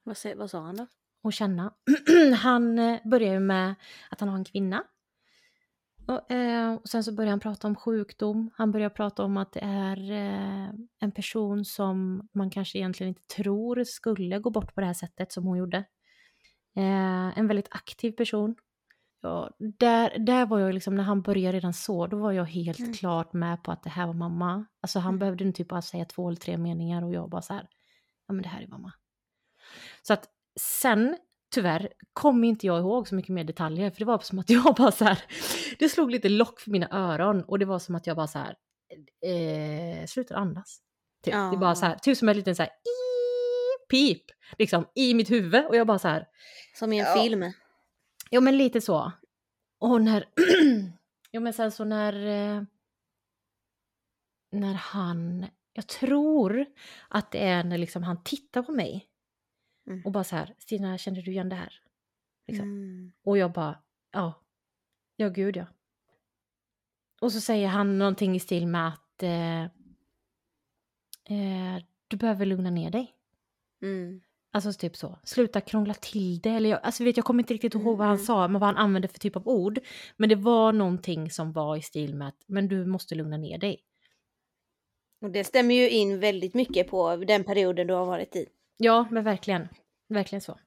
Vad, 0.03 0.15
sä- 0.15 0.37
vad 0.37 0.49
sa 0.49 0.61
han 0.61 0.75
då? 0.75 0.87
och 1.23 1.33
känna. 1.33 1.73
han 2.37 2.79
eh, 2.79 2.99
börjar 3.05 3.33
ju 3.33 3.39
med 3.39 3.75
att 4.09 4.19
han 4.19 4.29
har 4.29 4.35
en 4.37 4.45
kvinna. 4.45 4.83
Och, 6.07 6.31
eh, 6.31 6.73
och 6.73 6.89
sen 6.89 7.03
så 7.03 7.11
börjar 7.11 7.29
han 7.29 7.39
prata 7.39 7.67
om 7.67 7.75
sjukdom. 7.75 8.49
Han 8.55 8.71
börjar 8.71 8.89
prata 8.89 9.23
om 9.23 9.37
att 9.37 9.51
det 9.51 9.59
är 9.63 10.11
eh, 10.11 10.69
en 10.99 11.11
person 11.11 11.65
som 11.65 12.27
man 12.33 12.49
kanske 12.49 12.77
egentligen 12.77 13.07
inte 13.09 13.35
tror 13.35 13.83
skulle 13.83 14.39
gå 14.39 14.49
bort 14.49 14.75
på 14.75 14.81
det 14.81 14.87
här 14.87 14.93
sättet 14.93 15.31
som 15.31 15.43
hon 15.45 15.57
gjorde. 15.57 15.77
Eh, 16.75 17.37
en 17.37 17.47
väldigt 17.47 17.67
aktiv 17.71 18.11
person. 18.11 18.55
Ja, 19.25 19.49
där, 19.79 20.19
där 20.19 20.45
var 20.45 20.59
jag 20.59 20.73
liksom, 20.73 20.95
när 20.95 21.03
han 21.03 21.21
började 21.21 21.57
redan 21.57 21.73
så, 21.73 22.07
då 22.07 22.17
var 22.17 22.31
jag 22.31 22.45
helt 22.45 22.79
Mm. 22.79 22.93
klart 22.93 23.33
med 23.33 23.63
på 23.63 23.71
att 23.71 23.83
det 23.83 23.89
här 23.89 24.07
var 24.07 24.13
mamma. 24.13 24.65
Alltså 24.81 24.99
han 24.99 25.09
Mm. 25.09 25.19
behövde 25.19 25.43
inte 25.43 25.57
typ 25.57 25.67
bara 25.67 25.81
säga 25.81 26.05
två 26.05 26.27
eller 26.27 26.37
tre 26.39 26.57
meningar 26.57 27.03
och 27.03 27.13
jag 27.13 27.29
bara 27.29 27.41
så 27.41 27.53
här, 27.53 27.67
ja 28.27 28.33
men 28.33 28.43
det 28.43 28.49
här 28.49 28.61
är 28.61 28.67
mamma. 28.67 28.93
Så 30.01 30.13
att 30.13 30.29
sen, 30.59 31.17
tyvärr, 31.55 31.89
kommer 32.13 32.47
inte 32.47 32.67
jag 32.67 32.79
ihåg 32.79 33.07
så 33.07 33.15
mycket 33.15 33.29
mer 33.33 33.43
detaljer, 33.43 33.91
för 33.91 33.99
det 33.99 34.05
var 34.05 34.19
som 34.19 34.39
att 34.39 34.49
jag 34.49 34.75
bara 34.77 34.91
så 34.91 35.05
här, 35.05 35.19
det 35.79 35.89
slog 35.89 36.11
lite 36.11 36.29
lock 36.29 36.59
för 36.59 36.71
mina 36.71 36.87
öron 36.91 37.43
och 37.43 37.59
det 37.59 37.65
var 37.65 37.79
som 37.79 37.95
att 37.95 38.07
jag 38.07 38.15
bara 38.17 38.27
så 38.27 38.39
här, 38.39 38.55
eh, 39.25 40.05
slutade 40.05 40.39
andas. 40.39 40.79
Typ. 41.23 41.33
Det 41.33 41.39
är 41.39 41.57
bara 41.57 41.75
så 41.75 41.85
här, 41.85 41.95
typ 41.97 42.17
som 42.17 42.29
en 42.29 42.35
liten 42.37 42.55
så 42.55 42.63
här, 42.63 42.71
pip, 43.89 44.21
liksom, 44.57 44.85
i 44.95 45.13
mitt 45.13 45.31
huvud 45.31 45.65
och 45.65 45.75
jag 45.75 45.87
bara 45.87 45.99
så 45.99 46.07
här, 46.07 46.27
Som 46.79 46.93
i 46.93 46.99
en 46.99 47.05
Ja. 47.05 47.21
film. 47.21 47.51
Ja 48.33 48.41
men 48.41 48.57
lite 48.57 48.81
så. 48.81 49.11
Och 49.79 50.01
när... 50.01 50.25
ja 51.31 51.39
men 51.39 51.53
sen 51.53 51.71
så 51.71 51.83
när... 51.85 52.13
eh, 52.25 52.63
När 54.51 54.73
han... 54.73 55.45
Jag 55.73 55.87
tror 55.87 56.65
att 57.07 57.31
det 57.31 57.47
är 57.47 57.63
när 57.63 57.77
liksom 57.77 58.03
han 58.03 58.23
tittar 58.23 58.63
på 58.63 58.71
mig 58.71 59.09
Mm. 59.87 60.05
och 60.05 60.11
bara 60.11 60.23
så 60.23 60.35
här, 60.35 60.55
Stina 60.57 60.97
känner 60.97 61.21
du 61.21 61.31
igen 61.31 61.49
det 61.49 61.55
här? 61.55 61.81
Liksom. 62.47 62.65
Mm. 62.65 63.11
Och 63.23 63.37
jag 63.37 63.51
bara, 63.51 63.79
ja. 64.11 64.33
Ja 65.15 65.29
gud 65.29 65.57
ja. 65.57 65.65
Och 67.21 67.31
så 67.31 67.41
säger 67.41 67.67
han 67.67 67.97
någonting 67.99 68.35
i 68.35 68.39
stil 68.39 68.67
med 68.67 68.87
att 68.87 69.23
eh, 69.23 69.63
eh, 71.37 71.83
du 72.07 72.17
behöver 72.17 72.45
lugna 72.45 72.69
ner 72.69 72.91
dig. 72.91 73.15
Mm. 73.81 74.21
Alltså 74.55 74.73
typ 74.73 74.95
så, 74.97 75.19
sluta 75.23 75.61
krångla 75.61 75.93
till 75.93 76.39
det. 76.39 76.49
Eller 76.49 76.69
jag, 76.69 76.79
alltså 76.83 77.03
vet, 77.03 77.17
jag 77.17 77.25
kommer 77.25 77.43
inte 77.43 77.53
riktigt 77.53 77.75
ihåg 77.75 77.97
vad 77.97 78.07
han 78.07 78.15
Mm. 78.15 78.25
sa, 78.25 78.47
men 78.47 78.61
vad 78.61 78.67
han 78.67 78.77
använde 78.77 79.07
för 79.07 79.19
typ 79.19 79.35
av 79.35 79.47
ord. 79.47 79.79
Men 80.17 80.29
det 80.29 80.35
var 80.35 80.73
någonting 80.73 81.31
som 81.31 81.51
var 81.51 81.77
i 81.77 81.81
stil 81.81 82.15
med 82.15 82.27
att, 82.27 82.43
men 82.45 82.67
du 82.67 82.85
måste 82.85 83.15
lugna 83.15 83.37
ner 83.37 83.57
dig. 83.57 83.79
Och 85.21 85.29
det 85.31 85.43
stämmer 85.43 85.75
ju 85.75 85.89
in 85.89 86.19
väldigt 86.19 86.53
mycket 86.53 86.87
på 86.89 87.15
den 87.15 87.43
perioden 87.43 87.87
du 87.87 87.93
har 87.93 88.05
varit 88.05 88.35
i. 88.35 88.45
Ja, 88.77 89.07
men 89.11 89.23
verkligen. 89.23 89.67
Verkligen 90.09 90.41
så. 90.41 90.59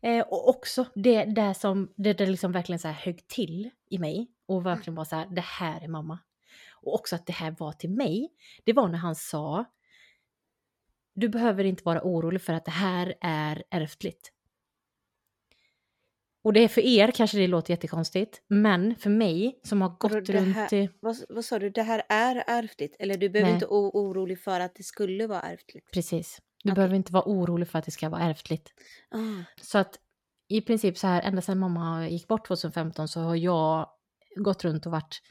Eh, 0.00 0.26
och 0.26 0.48
också 0.48 0.84
det 0.94 1.24
där 1.24 1.54
som, 1.54 1.92
det 1.96 2.12
där 2.12 2.26
liksom 2.26 2.52
verkligen 2.52 2.78
så 2.78 2.88
här 2.88 2.94
högg 2.94 3.28
till 3.28 3.70
i 3.90 3.98
mig. 3.98 4.26
Och 4.46 4.66
verkligen 4.66 4.94
bara 4.94 5.04
så 5.04 5.16
här, 5.16 5.26
det 5.26 5.40
här 5.40 5.80
är 5.84 5.88
mamma. 5.88 6.18
Och 6.72 6.94
också 6.94 7.14
att 7.14 7.26
det 7.26 7.32
här 7.32 7.56
var 7.58 7.72
till 7.72 7.90
mig. 7.90 8.28
Det 8.64 8.72
var 8.72 8.88
när 8.88 8.98
han 8.98 9.14
sa, 9.14 9.64
du 11.20 11.28
behöver 11.28 11.64
inte 11.64 11.82
vara 11.84 12.02
orolig 12.02 12.42
för 12.42 12.52
att 12.52 12.64
det 12.64 12.70
här 12.70 13.14
är 13.20 13.62
ärftligt. 13.70 14.32
Och 16.42 16.52
det 16.52 16.64
är 16.64 16.68
för 16.68 16.80
er 16.80 17.10
kanske 17.10 17.38
det 17.38 17.46
låter 17.46 17.70
jättekonstigt, 17.72 18.42
men 18.48 18.96
för 18.96 19.10
mig 19.10 19.60
som 19.64 19.82
har 19.82 19.88
gått 19.88 20.12
det 20.12 20.32
runt 20.32 20.56
här- 20.56 20.74
i... 20.74 20.90
Vad, 21.00 21.16
vad 21.28 21.44
sa 21.44 21.58
du, 21.58 21.70
det 21.70 21.82
här 21.82 22.02
är 22.08 22.44
ärftligt? 22.46 22.96
Eller 22.98 23.16
du 23.16 23.28
behöver 23.28 23.50
Nej. 23.50 23.54
inte 23.54 23.66
vara 23.66 23.90
orolig 23.94 24.40
för 24.40 24.60
att 24.60 24.74
det 24.74 24.82
skulle 24.82 25.26
vara 25.26 25.40
ärftligt? 25.40 25.92
Precis. 25.92 26.40
Du 26.64 26.70
Okej. 26.70 26.74
behöver 26.74 26.94
inte 26.94 27.12
vara 27.12 27.24
orolig 27.26 27.68
för 27.68 27.78
att 27.78 27.84
det 27.84 27.90
ska 27.90 28.08
vara 28.08 28.22
ärftligt. 28.22 28.72
Ah. 29.10 29.44
Så 29.62 29.78
att 29.78 29.98
i 30.48 30.60
princip 30.60 30.98
så 30.98 31.06
här, 31.06 31.22
ända 31.22 31.42
sedan 31.42 31.58
mamma 31.58 32.08
gick 32.08 32.28
bort 32.28 32.46
2015 32.46 33.08
så 33.08 33.20
har 33.20 33.36
jag 33.36 33.88
gått 34.36 34.64
runt 34.64 34.86
och 34.86 34.92
varit 34.92 35.22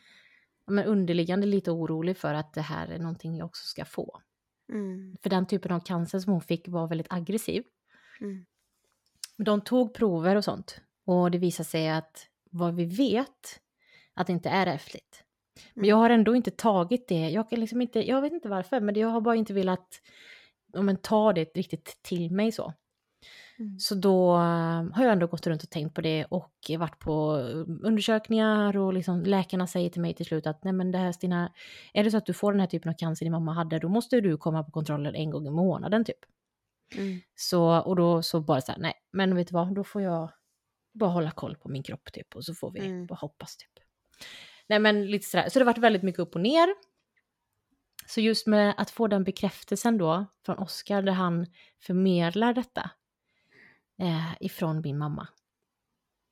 men 0.67 0.85
underliggande 0.85 1.47
lite 1.47 1.71
orolig 1.71 2.17
för 2.17 2.33
att 2.33 2.53
det 2.53 2.61
här 2.61 2.87
är 2.87 2.99
någonting 2.99 3.37
jag 3.37 3.45
också 3.45 3.65
ska 3.65 3.85
få. 3.85 4.21
Mm. 4.69 5.17
För 5.21 5.29
den 5.29 5.45
typen 5.45 5.71
av 5.71 5.79
cancer 5.79 6.19
som 6.19 6.31
hon 6.33 6.41
fick 6.41 6.67
var 6.67 6.87
väldigt 6.87 7.07
aggressiv. 7.09 7.63
Mm. 8.21 8.45
De 9.37 9.61
tog 9.61 9.93
prover 9.93 10.35
och 10.35 10.43
sånt 10.43 10.81
och 11.05 11.31
det 11.31 11.37
visade 11.37 11.69
sig 11.69 11.89
att 11.89 12.27
vad 12.51 12.75
vi 12.75 12.85
vet 12.85 13.59
att 14.13 14.27
det 14.27 14.33
inte 14.33 14.49
är 14.49 14.67
ärftligt. 14.67 15.23
Men 15.73 15.83
Mm. 15.83 15.89
jag 15.89 15.95
har 15.97 16.09
ändå 16.09 16.35
inte 16.35 16.51
tagit 16.51 17.07
det, 17.07 17.29
jag, 17.29 17.45
liksom 17.51 17.81
inte, 17.81 18.07
jag 18.07 18.21
vet 18.21 18.33
inte 18.33 18.49
varför, 18.49 18.79
men 18.79 18.95
jag 18.95 19.07
har 19.07 19.21
bara 19.21 19.35
inte 19.35 19.53
velat 19.53 20.01
ja, 20.73 20.81
men, 20.81 20.97
ta 20.97 21.33
det 21.33 21.55
riktigt 21.55 21.99
till 22.01 22.31
mig 22.31 22.51
så. 22.51 22.73
Mm. 23.59 23.79
Så 23.79 23.95
då 23.95 24.35
eh, 24.35 24.83
har 24.93 25.03
jag 25.03 25.11
ändå 25.11 25.27
gått 25.27 25.47
runt 25.47 25.63
och 25.63 25.69
tänkt 25.69 25.93
på 25.95 26.01
det 26.01 26.25
och 26.25 26.53
varit 26.77 26.99
på 26.99 27.37
eh, 27.37 27.87
undersökningar 27.87 28.77
och 28.77 28.93
liksom 28.93 29.23
läkarna 29.23 29.67
säger 29.67 29.89
till 29.89 30.01
mig 30.01 30.13
till 30.13 30.25
slut 30.25 30.47
att 30.47 30.63
nej 30.63 30.73
men 30.73 30.91
det 30.91 30.97
här 30.97 31.11
Stina, 31.11 31.53
är 31.93 32.03
det 32.03 32.11
så 32.11 32.17
att 32.17 32.25
du 32.25 32.33
får 32.33 32.51
den 32.51 32.59
här 32.59 32.67
typen 32.67 32.89
av 32.89 32.95
cancer 32.97 33.25
din 33.25 33.31
mamma 33.31 33.53
hade 33.53 33.79
då 33.79 33.89
måste 33.89 34.21
du 34.21 34.37
komma 34.37 34.63
på 34.63 34.71
kontroller 34.71 35.13
en 35.13 35.29
gång 35.29 35.47
i 35.47 35.51
månaden 35.51 36.05
typ. 36.05 36.19
Mm. 36.95 37.19
Så, 37.35 37.79
och 37.79 37.95
då 37.95 38.21
så 38.21 38.41
bara 38.41 38.61
så 38.61 38.71
här, 38.71 38.79
nej 38.79 38.93
men 39.11 39.35
vet 39.35 39.47
du 39.47 39.53
vad, 39.53 39.75
då 39.75 39.83
får 39.83 40.01
jag 40.01 40.31
bara 40.93 41.09
hålla 41.09 41.31
koll 41.31 41.55
på 41.55 41.69
min 41.69 41.83
kropp 41.83 42.13
typ 42.13 42.35
och 42.35 42.45
så 42.45 42.53
får 42.53 42.71
vi 42.71 42.79
Mm. 42.79 43.05
bara 43.05 43.15
hoppas 43.15 43.57
typ. 43.57 43.69
Nej 44.69 44.79
men 44.79 45.07
lite 45.07 45.25
sådär, 45.25 45.49
så 45.49 45.59
det 45.59 45.65
har 45.65 45.71
varit 45.71 45.83
väldigt 45.83 46.03
mycket 46.03 46.19
upp 46.19 46.35
och 46.35 46.41
ner. 46.41 46.67
Så 48.07 48.21
just 48.21 48.47
med 48.47 48.73
att 48.77 48.89
få 48.89 49.07
den 49.07 49.23
bekräftelsen 49.23 49.97
då 49.97 50.25
från 50.45 50.57
Oskar 50.57 51.01
där 51.01 51.13
han 51.13 51.45
förmedlar 51.79 52.53
detta 52.53 52.91
eh, 53.99 54.33
ifrån 54.39 54.81
min 54.81 54.97
mamma. 54.97 55.27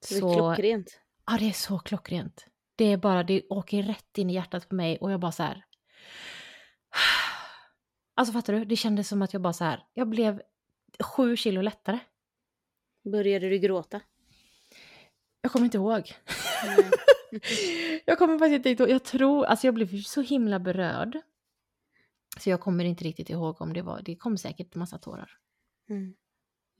Så 0.05 0.13
det 0.13 0.19
är 0.19 0.34
klockrent. 0.34 1.00
Ja, 1.25 1.38
det 1.38 1.50
är 1.50 1.53
så 1.53 1.79
klockrent. 1.79 2.48
Det 2.75 2.86
är 2.86 2.98
bara, 2.98 3.24
det 3.24 3.48
åker 3.50 3.84
rätt 3.84 4.17
in 4.17 4.29
i 4.29 4.34
hjärtat 4.34 4.69
på 4.69 4.75
mig 4.75 4.98
och 4.98 5.12
jag 5.12 5.19
bara 5.19 5.31
så 5.31 5.43
här. 5.43 5.65
Alltså 8.17 8.34
fattar 8.34 8.53
du? 8.53 8.65
Det 8.65 8.75
kändes 8.75 9.07
som 9.07 9.22
att 9.22 9.34
jag 9.34 9.41
bara 9.41 9.53
så 9.53 9.63
här, 9.63 9.86
jag 9.93 10.10
blev 10.10 10.41
sju 11.03 11.36
kilo 11.36 11.62
lättare. 11.62 12.00
Började 13.12 13.50
du 13.50 13.57
gråta? 13.57 14.01
Jag 15.41 15.51
kommer 15.51 15.65
inte 15.65 15.77
ihåg. 15.77 16.13
Jag 18.05 18.17
kommer 18.17 18.39
faktiskt 18.39 18.65
inte 18.65 18.84
ihåg. 18.84 18.91
Jag 18.91 19.03
tror, 19.03 19.45
alltså 19.45 19.67
jag 19.67 19.74
blev 19.74 20.01
så 20.01 20.22
himla 20.22 20.60
berörd. 20.60 21.22
Så 22.39 22.50
jag 22.50 22.62
kommer 22.62 22.86
inte 22.86 23.03
riktigt 23.03 23.29
ihåg 23.29 23.62
om 23.62 23.74
det 23.74 23.81
var, 23.81 24.01
det 24.01 24.15
kom 24.15 24.38
säkert 24.38 24.75
massa 24.75 24.98
tårar. 24.98 25.31
Mm. 25.89 26.15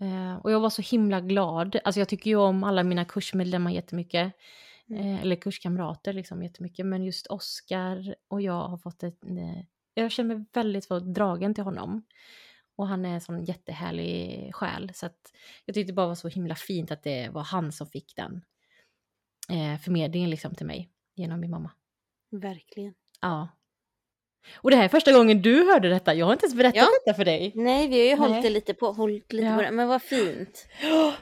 Eh, 0.02 0.36
och 0.36 0.52
jag 0.52 0.60
var 0.60 0.70
så 0.70 0.82
himla 0.82 1.22
glad. 1.22 1.80
Alltså 1.84 2.02
jag 2.02 2.10
tycker 2.10 2.30
ju 2.30 2.36
om 2.36 2.64
alla 2.64 2.84
mina 2.84 3.06
kursmedlemmar 3.06 3.72
jättemycket. 3.72 4.34
Mm. 4.90 5.08
Eh, 5.08 5.22
eller 5.22 5.36
kurskamrater 5.36 6.14
liksom 6.14 6.44
jättemycket. 6.44 6.86
Men 6.86 7.04
just 7.04 7.28
Oskar 7.28 8.16
och 8.28 8.42
jag 8.42 8.68
har 8.68 8.78
fått 8.78 9.04
ett... 9.04 9.26
Eh, 9.26 9.64
jag 9.94 10.12
känner 10.12 10.36
mig 10.36 10.46
väldigt 10.54 10.90
dragen 10.90 11.54
till 11.54 11.64
honom. 11.64 12.06
Och 12.76 12.88
han 12.88 13.06
är 13.06 13.14
en 13.14 13.22
sån 13.22 13.44
jättehärlig 13.44 14.50
själ. 14.56 14.92
Så 14.94 15.06
att 15.06 15.34
jag 15.66 15.74
tyckte 15.74 15.92
det 15.92 15.96
bara 15.96 16.08
var 16.08 16.16
så 16.16 16.28
himla 16.28 16.56
fint 16.56 16.92
att 16.92 17.04
det 17.04 17.30
var 17.30 17.44
han 17.44 17.72
som 17.72 17.88
fick 17.88 18.16
den 18.16 18.42
eh, 19.50 19.80
förmedlingen 19.80 20.30
liksom 20.30 20.56
till 20.56 20.66
mig. 20.66 20.90
Genom 21.16 21.40
min 21.40 21.52
mamma. 21.52 21.72
Verkligen. 22.32 22.94
Ja. 23.22 23.48
Och 24.56 24.72
det 24.72 24.78
här 24.78 24.84
är 24.84 24.90
första 24.90 25.14
gången 25.14 25.42
du 25.42 25.66
hörde 25.66 25.90
detta. 25.90 26.14
Jag 26.14 26.26
har 26.26 26.34
inte 26.34 26.46
ens 26.46 26.56
berättat 26.56 26.76
Ja. 26.76 26.88
detta 27.06 27.16
för 27.18 27.26
dig. 27.26 27.52
Nej, 27.56 27.88
vi 27.88 27.96
har 27.96 28.04
ju 28.04 28.10
Nej. 28.10 28.20
hållit 28.20 28.44
det 28.44 28.50
lite 28.50 28.74
på, 28.74 28.92
hållit 28.92 29.34
lite 29.34 29.46
Ja. 29.48 29.56
på 29.56 29.62
det. 29.62 29.72
Men 29.72 29.88
vad 29.88 30.02
fint. 30.02 30.68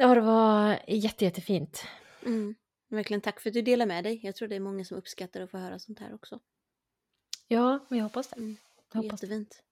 Ja, 0.00 0.14
det 0.14 0.20
var 0.20 0.78
jätte, 0.86 1.24
jättefint. 1.24 1.84
Mm. 2.26 2.54
Verkligen 2.90 3.20
tack 3.20 3.40
för 3.40 3.50
att 3.50 3.54
du 3.54 3.62
delar 3.62 3.86
med 3.86 4.04
dig. 4.04 4.20
Jag 4.22 4.36
tror 4.36 4.48
det 4.48 4.56
är 4.56 4.60
många 4.60 4.84
som 4.84 4.96
uppskattar 4.96 5.40
att 5.40 5.50
få 5.50 5.58
höra 5.58 5.78
sånt 5.78 5.98
här 6.00 6.14
också. 6.14 6.38
Ja, 7.48 7.86
men 7.88 7.98
jag 7.98 8.04
hoppas 8.04 8.28
det. 8.28 8.36
Mm. 8.36 8.56
Jag 8.92 9.02
hoppas 9.02 9.20
det. 9.20 9.26
Jättefint. 9.26 9.62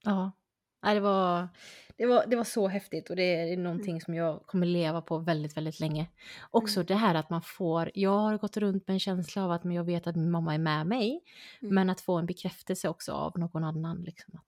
Ja. 0.88 0.94
Det, 0.94 1.00
var, 1.00 1.48
det, 1.96 2.06
var, 2.06 2.26
det 2.26 2.36
var 2.36 2.44
så 2.44 2.68
häftigt 2.68 3.10
och 3.10 3.16
det 3.16 3.22
är 3.52 3.56
någonting 3.56 4.00
som 4.00 4.14
jag 4.14 4.46
kommer 4.46 4.66
leva 4.66 5.00
på 5.02 5.18
väldigt, 5.18 5.56
väldigt 5.56 5.80
länge. 5.80 6.06
Också 6.50 6.80
Mm. 6.80 6.86
det 6.86 6.94
här 6.94 7.14
att 7.14 7.30
man 7.30 7.42
får, 7.42 7.90
jag 7.94 8.18
har 8.18 8.38
gått 8.38 8.56
runt 8.56 8.86
med 8.88 8.94
en 8.94 9.00
känsla 9.00 9.44
av 9.44 9.50
att 9.50 9.64
men 9.64 9.76
jag 9.76 9.84
vet 9.84 10.06
att 10.06 10.16
min 10.16 10.30
mamma 10.30 10.54
är 10.54 10.58
med 10.58 10.86
mig, 10.86 11.20
Mm. 11.62 11.74
men 11.74 11.90
att 11.90 12.00
få 12.00 12.18
en 12.18 12.26
bekräftelse 12.26 12.88
också 12.88 13.12
av 13.12 13.38
någon 13.38 13.64
annan. 13.64 14.02
Liksom, 14.02 14.34
att, 14.38 14.46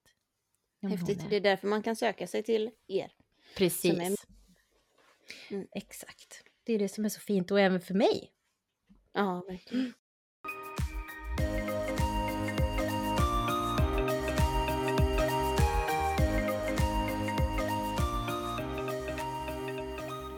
ja, 0.81 0.89
Häftigt. 0.89 1.25
är- 1.25 1.31
Det 1.31 1.37
är 1.37 1.41
därför 1.41 1.67
man 1.69 1.83
kan 1.83 1.97
söka 1.97 2.27
sig 2.27 2.43
till 2.43 2.71
er. 2.89 3.13
Precis. 3.57 3.99
är- 3.99 4.17
Mm. 5.51 5.67
Exakt. 5.73 6.43
Det 6.65 6.73
är 6.73 6.79
det 6.79 6.89
som 6.89 7.05
är 7.05 7.09
så 7.09 7.21
fint 7.21 7.51
och 7.51 7.61
även 7.61 7.81
för 7.81 7.95
mig. 7.95 8.31
Ja, 9.13 9.45
verkligen. 9.49 9.93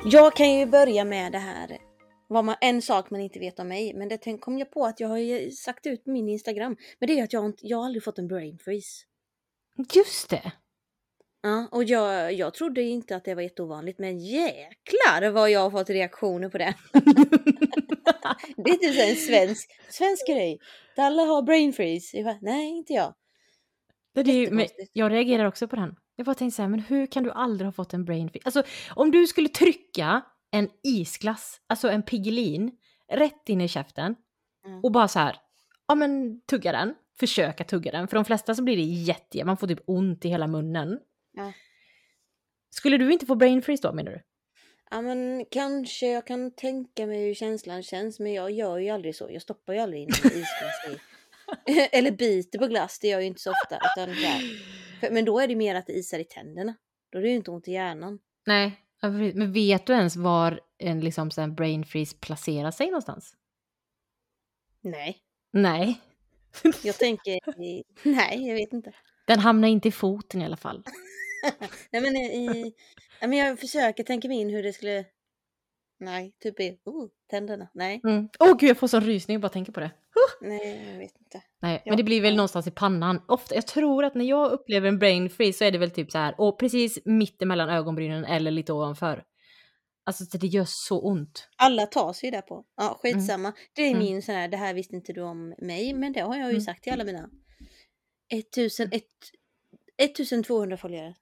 Jag 0.04 0.37
kan 0.37 0.50
ju 0.59 0.66
börja 0.66 1.04
med 1.04 1.33
det 1.33 1.38
här. 1.38 1.78
Vad 2.28 2.45
man, 2.45 2.57
en 2.61 2.83
sak 2.83 3.11
man 3.11 3.21
inte 3.21 3.38
vet 3.38 3.59
om 3.59 3.69
mig. 3.69 3.95
Men 3.95 4.09
det 4.09 4.19
tänk- 4.19 4.40
kom 4.40 4.59
jag 4.59 4.71
på 4.71 4.85
att 4.85 5.00
jag 5.00 5.09
har 5.09 5.16
ju 5.19 5.50
sagt 5.50 5.87
ut 5.87 6.04
på 6.04 6.11
min 6.11 6.28
Instagram. 6.28 6.76
Men 6.99 7.07
det 7.07 7.19
är 7.21 7.25
att 7.25 7.33
jag, 7.33 7.45
inte- 7.47 7.66
jag 7.66 7.78
har 7.78 7.85
aldrig 7.85 8.04
fått 8.04 8.19
en 8.19 8.28
brain 8.28 8.59
freeze. 8.59 9.04
Just 9.95 10.30
det! 10.30 10.52
Ja, 11.42 11.69
och 11.73 11.85
jag, 11.85 12.33
jag 12.33 12.54
trodde 12.54 12.83
inte 12.83 13.16
att 13.16 13.25
det 13.25 13.35
var 13.35 13.42
jätteovanligt. 13.42 13.99
Men 13.99 14.19
jäklar 14.19 15.30
vad 15.30 15.50
jag 15.50 15.61
har 15.61 15.71
fått 15.71 15.90
reaktioner 15.90 16.49
på 16.49 16.59
det. 16.59 16.75
Det 18.57 18.71
är 18.71 18.76
typ 18.76 19.11
en 19.11 19.16
svensk, 19.16 19.71
svensk 19.90 20.26
grej. 20.26 20.59
Alla 20.97 21.23
har 21.23 21.42
brain 21.42 21.73
freeze. 21.73 22.16
Jag 22.16 22.26
bara, 22.26 22.38
nej, 22.42 22.69
inte 22.69 22.92
jag. 22.92 23.14
Det 24.14 24.21
är 24.21 24.50
men 24.50 24.67
jag 24.93 25.12
reagerar 25.12 25.45
också 25.45 25.69
på 25.69 25.76
den. 25.76 25.97
Jag 26.17 26.26
bara 26.26 26.35
tänkte 26.35 26.57
så 26.57 26.62
här, 26.62 26.69
men 26.69 26.81
hur 26.81 27.07
kan 27.07 27.23
du 27.23 27.31
aldrig 27.31 27.67
ha 27.67 27.73
fått 27.73 27.95
en 27.95 28.05
brain 28.05 28.29
freeze? 28.31 28.47
Alltså 28.47 28.62
om 28.95 29.11
du 29.11 29.26
skulle 29.26 29.49
trycka 29.49 30.23
en 30.50 30.69
isglass, 30.85 31.61
alltså 31.67 31.88
en 31.90 32.02
Piggelin, 32.02 32.73
rätt 33.12 33.49
in 33.49 33.61
i 33.61 33.69
käften 33.69 34.14
Mm. 34.67 34.81
och 34.85 34.93
bara 34.93 35.09
så 35.09 35.19
här, 35.19 35.37
ja 35.88 35.95
men 35.95 36.40
tugga 36.40 36.73
den, 36.73 36.95
försöka 37.21 37.64
tugga 37.64 37.93
den. 37.93 38.09
För 38.09 38.17
de 38.17 38.25
flesta 38.25 38.55
så 38.55 38.62
blir 38.62 38.76
det 38.76 38.83
jätte, 38.83 39.45
man 39.45 39.57
får 39.57 39.67
typ 39.67 39.81
ont 39.87 40.25
i 40.25 40.29
hela 40.29 40.47
munnen. 40.47 40.99
Ja. 41.33 41.52
Skulle 42.71 42.97
du 42.99 43.12
inte 43.12 43.26
få 43.26 43.35
brain 43.35 43.62
freeze 43.62 43.88
då 43.88 43.93
menar 43.95 44.12
du? 44.12 44.23
Ja 44.90 45.00
men 45.00 45.45
kanske 45.50 46.07
jag 46.07 46.26
kan 46.26 46.55
tänka 46.55 47.07
mig 47.07 47.26
hur 47.26 47.35
känslan 47.35 47.83
känns 47.83 48.21
men 48.21 48.33
jag 48.33 48.50
gör 48.50 48.79
ju 48.79 48.90
aldrig 48.90 49.17
så. 49.17 49.29
Jag 49.31 49.43
stoppar 49.43 49.73
ju 49.73 49.79
aldrig 49.79 50.02
in 50.02 50.09
en 50.09 50.26
isglass 50.31 50.87
i. 50.90 50.99
Eller 51.92 52.11
biter 52.11 52.59
på 52.59 52.66
glass, 52.66 52.99
det 52.99 53.09
gör 53.09 53.14
jag 53.14 53.23
ju 53.23 53.26
inte 53.26 53.40
så 53.40 53.50
ofta. 53.50 53.76
Utan. 53.76 54.14
För- 55.00 55.11
Men 55.11 55.25
då 55.25 55.40
är 55.40 55.49
det 55.49 55.57
mer 55.57 55.75
att 55.75 55.87
det 55.87 55.92
isar 55.92 56.19
i 56.19 56.25
tänderna. 56.25 56.75
Då 57.12 57.19
är 57.19 57.23
det 57.23 57.28
ju 57.28 57.35
inte 57.37 57.50
ont 57.50 57.69
i 57.69 57.73
hjärnan. 57.73 58.19
Nej, 58.47 58.80
men 59.35 59.52
vet 59.52 59.87
du 59.87 59.92
ens 59.92 60.16
var 60.16 60.61
en 60.78 61.00
liksom 61.00 61.30
så 61.30 61.47
brain 61.47 61.85
freeze 61.85 62.16
placerar 62.16 62.71
sig 62.71 62.87
någonstans? 62.87 63.37
Nej, 64.80 65.19
Nej, 65.52 66.00
jag 66.83 66.99
tänker... 66.99 67.38
Nej, 68.09 68.49
jag 68.49 68.54
vet 68.54 68.73
inte. 68.73 68.92
den 69.26 69.38
hamnar 69.38 69.69
inte 69.69 69.88
i 69.88 69.92
foten 69.92 70.42
i 70.42 70.45
alla 70.45 70.57
fall. 70.57 70.85
Nej 71.90 72.02
men 72.02 72.16
i... 72.16 72.75
Ja, 73.21 73.26
men 73.26 73.38
jag 73.38 73.59
försöker 73.59 74.04
tänka 74.04 74.28
mig 74.28 74.37
in 74.40 74.50
hur 74.50 74.62
det 74.62 74.73
skulle... 74.73 75.04
Nej, 76.00 76.33
typ 76.38 76.61
i... 76.61 76.78
Oh, 76.85 77.09
tänderna. 77.30 77.69
Nej, 77.75 78.00
Mm. 78.04 78.28
Åh 78.38 78.57
gud, 78.59 78.71
jag 78.71 78.78
får 78.78 78.88
sån 78.88 79.00
rysning 79.04 79.37
och 79.37 79.40
bara 79.40 79.49
tänker 79.49 79.73
på 79.73 79.80
det. 79.80 79.90
Nej, 80.40 80.88
jag 80.92 80.99
vet 80.99 81.18
inte. 81.20 81.42
Nej, 81.62 81.82
Ja. 81.84 81.90
men 81.90 81.96
det 81.96 82.04
blir 82.04 82.20
väl 82.20 82.37
någonstans 82.37 82.66
i 82.66 82.70
pannan. 82.70 83.22
Ofta, 83.28 83.54
jag 83.54 83.66
tror 83.66 84.04
att 84.04 84.14
när 84.14 84.25
jag 84.25 84.50
upplever 84.52 84.88
en 84.88 84.99
brain 84.99 85.30
freeze 85.30 85.58
så 85.58 85.64
är 85.64 85.70
det 85.70 85.78
väl 85.78 85.90
typ 85.90 86.10
så 86.10 86.18
här, 86.18 86.34
och 86.38 86.58
precis 86.58 86.99
mitt 87.04 87.42
emellan 87.42 87.68
ögonbrynen 87.68 88.25
eller 88.25 88.50
lite 88.50 88.72
ovanför. 88.72 89.25
Alltså 90.04 90.25
så 90.25 90.38
det 90.38 90.46
gör 90.46 90.64
så 90.68 91.00
ont. 91.00 91.49
Alla 91.56 91.87
tar 91.87 92.12
sig 92.12 92.26
ju 92.26 92.30
där 92.30 92.42
på. 92.42 92.64
Ja, 92.76 92.99
skitsamma. 93.02 93.52
Det 93.75 93.82
är 93.82 93.87
Mm. 93.90 93.99
min 93.99 94.22
sån 94.22 94.34
här, 94.34 94.49
det 94.49 94.56
här 94.56 94.75
visste 94.75 94.96
inte 94.96 95.12
du 95.12 95.22
om 95.22 95.54
mig, 95.58 95.94
men 95.94 96.12
det 96.12 96.20
har 96.20 96.37
jag 96.37 96.44
ju 96.46 96.50
Mm. 96.50 96.60
sagt 96.60 96.82
till 96.82 96.92
alla 96.92 97.04
mina 97.04 97.30
1001 98.28 99.04
1200 99.99 100.76
följare. 100.76 101.14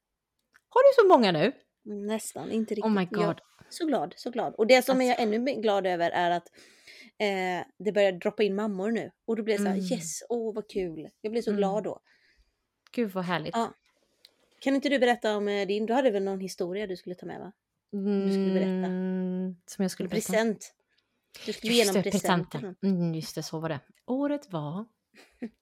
Har 0.69 0.83
du 0.83 1.03
så 1.03 1.09
många 1.19 1.33
nu? 1.33 1.53
Mm, 1.87 2.07
Nästan, 2.07 2.51
inte 2.53 2.75
riktigt. 2.75 2.85
Oh 2.85 2.91
my 2.91 3.09
Jag 3.11 3.27
god. 3.27 3.41
så 3.71 3.87
glad, 3.87 4.15
så 4.17 4.31
glad. 4.31 4.55
Och 4.55 4.67
det 4.67 4.85
som 4.85 5.01
jag 5.01 5.09
Alltså. 5.11 5.23
är 5.23 5.27
ännu 5.27 5.39
mer 5.39 5.63
glad 5.63 5.87
över 5.87 6.11
är 6.11 6.31
att 6.31 6.49
eh, 7.19 7.67
det 7.79 7.93
börjar 7.93 8.13
droppa 8.13 8.43
in 8.43 8.55
mammor 8.55 8.91
nu. 8.91 9.11
Och 9.25 9.37
då 9.37 9.43
blir 9.43 9.55
jag 9.55 9.61
så 9.63 9.69
här, 9.69 9.75
Mm. 9.77 9.93
yes, 9.93 10.23
åh 10.29 10.55
vad 10.55 10.71
kul. 10.71 11.09
Jag 11.21 11.33
blir 11.33 11.43
så 11.43 11.51
Mm. 11.51 11.59
glad 11.59 11.85
då. 11.85 12.01
Gud 12.93 13.11
vad 13.11 13.25
härligt. 13.25 13.57
Ja. 13.57 13.75
Kan 14.61 14.75
inte 14.75 14.89
du 14.89 14.99
berätta 14.99 15.37
om 15.37 15.49
eh, 15.49 15.67
din? 15.67 15.87
Du 15.87 15.93
hade 15.95 16.11
väl 16.11 16.25
någon 16.25 16.41
historia 16.41 16.87
du 16.87 16.97
skulle 16.97 17.15
ta 17.15 17.27
med 17.27 17.41
va? 17.41 17.53
skulle 18.31 18.53
berätta. 18.55 18.69
Mm, 18.89 19.57
som 19.67 19.83
jag 19.83 19.91
skulle 19.91 20.09
berätta. 20.09 20.33
Present. 20.33 20.75
Du 21.47 21.53
skulle 21.53 21.73
Just 21.73 21.95
det, 21.95 22.03
present. 22.03 22.51
presenten. 22.51 22.77
Mm, 22.83 23.15
just 23.15 23.35
det, 23.35 23.43
så 23.43 23.59
var 23.59 23.69
det. 23.69 23.81
Året 24.07 24.53
var 24.53 24.85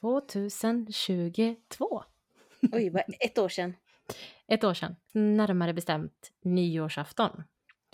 2022. 0.00 2.04
Oj, 2.72 2.92
ett 3.20 3.38
år 3.38 3.48
sedan. 3.48 3.74
Ett 4.46 4.64
år 4.64 4.74
sedan. 4.74 4.96
Närmare 5.12 5.72
bestämt 5.74 6.32
nyårsafton. 6.42 7.42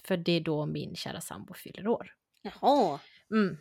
För 0.05 0.17
det 0.17 0.33
är 0.33 0.41
då 0.41 0.67
min 0.67 0.97
kära 0.97 1.21
sambo 1.21 1.55
fyller 1.55 1.89
år. 1.89 2.15
Jaha. 2.45 3.01
Mm. 3.31 3.57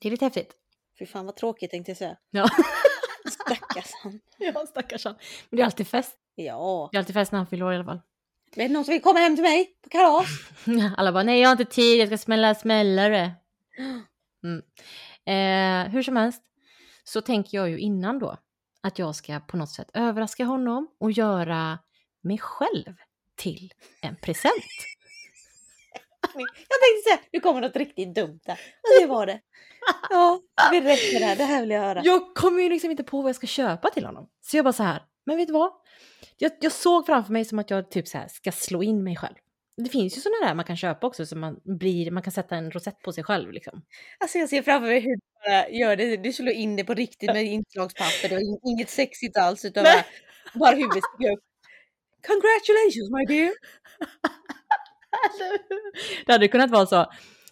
Det 0.00 0.08
är 0.08 0.10
lite 0.10 0.24
häftigt. 0.24 0.52
Fy 0.98 1.06
fan 1.06 1.26
vad 1.26 1.36
tråkigt 1.36 1.70
tänkte 1.70 1.90
jag 1.90 1.98
säga. 1.98 2.16
Ja, 2.30 2.48
Stackars 3.30 3.92
han. 4.02 4.20
ja 4.38 4.66
stackars 4.66 5.04
han. 5.04 5.14
Men 5.50 5.56
det 5.56 5.62
är 5.62 5.64
alltid 5.64 5.86
fest. 5.86 6.16
Ja. 6.34 6.88
Det 6.92 6.96
är 6.96 6.98
alltid 6.98 7.14
fest 7.14 7.32
när 7.32 7.38
han 7.38 7.46
fyller 7.46 7.64
år 7.64 7.72
i 7.72 7.76
alla 7.76 7.84
fall. 7.84 8.00
Det 8.54 8.68
någon 8.68 8.84
som 8.84 8.92
vill 8.92 9.02
komma 9.02 9.18
hem 9.18 9.36
till 9.36 9.42
mig 9.42 9.70
på 9.82 9.88
kalas? 9.88 10.26
Alla 10.96 11.12
bara, 11.12 11.22
nej 11.22 11.40
jag 11.40 11.48
har 11.48 11.52
inte 11.52 11.74
tid, 11.74 12.00
jag 12.00 12.08
ska 12.08 12.18
smälla 12.18 12.54
smällare. 12.54 13.32
Mm. 14.44 14.62
Eh, 15.26 15.92
hur 15.92 16.02
som 16.02 16.16
helst 16.16 16.42
så 17.04 17.20
tänker 17.20 17.58
jag 17.58 17.70
ju 17.70 17.78
innan 17.78 18.18
då 18.18 18.36
att 18.80 18.98
jag 18.98 19.14
ska 19.14 19.40
på 19.40 19.56
något 19.56 19.70
sätt 19.70 19.90
överraska 19.94 20.44
honom 20.44 20.88
och 21.00 21.12
göra 21.12 21.78
mig 22.22 22.38
själv 22.38 22.94
till 23.36 23.72
en 24.00 24.16
present. 24.16 24.52
Jag 26.40 26.78
tänkte 26.82 27.10
säga, 27.10 27.18
nu 27.32 27.40
kommer 27.40 27.60
något 27.60 27.76
riktigt 27.76 28.14
dumt 28.14 28.40
där. 28.46 28.52
Och 28.82 29.00
det 29.00 29.06
var 29.06 29.26
det. 29.26 29.40
Ja, 30.10 30.40
berätta 30.70 31.18
det 31.18 31.24
här. 31.24 31.36
Det 31.36 31.44
här 31.44 31.60
vill 31.60 31.70
jag 31.70 31.80
höra. 31.80 32.00
Jag 32.04 32.34
kommer 32.34 32.62
ju 32.62 32.68
liksom 32.68 32.90
inte 32.90 33.04
på 33.04 33.22
vad 33.22 33.28
jag 33.28 33.36
ska 33.36 33.46
köpa 33.46 33.90
till 33.90 34.04
honom. 34.06 34.28
Så 34.40 34.56
jag 34.56 34.64
bara 34.64 34.72
så 34.72 34.82
här, 34.82 35.02
men 35.26 35.36
vet 35.36 35.46
du 35.46 35.52
vad? 35.52 35.72
Jag, 36.38 36.52
jag 36.60 36.72
såg 36.72 37.06
framför 37.06 37.32
mig 37.32 37.44
som 37.44 37.58
att 37.58 37.70
jag 37.70 37.90
typ 37.90 38.08
så 38.08 38.18
här 38.18 38.28
ska 38.28 38.52
slå 38.52 38.82
in 38.82 39.04
mig 39.04 39.16
själv. 39.16 39.34
Det 39.76 39.88
finns 39.88 40.16
ju 40.16 40.20
sådana 40.20 40.46
där 40.46 40.54
man 40.54 40.64
kan 40.64 40.76
köpa 40.76 41.06
också 41.06 41.26
som 41.26 41.40
man 41.40 41.56
blir, 41.78 42.10
man 42.10 42.22
kan 42.22 42.32
sätta 42.32 42.56
en 42.56 42.70
rosett 42.70 42.98
på 43.02 43.12
sig 43.12 43.24
själv 43.24 43.52
liksom. 43.52 43.82
Alltså 44.20 44.38
jag 44.38 44.48
ser 44.48 44.62
framför 44.62 44.86
mig 44.88 45.00
hur 45.00 45.16
du 45.16 45.20
bara 45.46 45.68
gör 45.68 45.96
det. 45.96 46.16
Du 46.16 46.32
slår 46.32 46.48
in 46.52 46.76
det 46.76 46.84
på 46.84 46.94
riktigt 46.94 47.32
med 47.32 47.44
inslagspapper. 47.44 48.28
Det 48.28 48.34
var 48.34 48.40
in- 48.42 48.60
inget 48.76 48.90
sexigt 48.90 49.36
alls 49.36 49.64
utan 49.64 49.84
bara, 49.84 50.04
bara 50.54 50.74
huvudet 50.74 51.02
sticker 51.14 51.32
upp. 51.32 51.40
Congratulations 52.26 53.10
my 53.16 53.24
dear! 53.36 53.52
det 56.26 56.32
hade 56.32 56.48
kunnat 56.48 56.70
vara 56.70 56.86
så. 56.86 57.06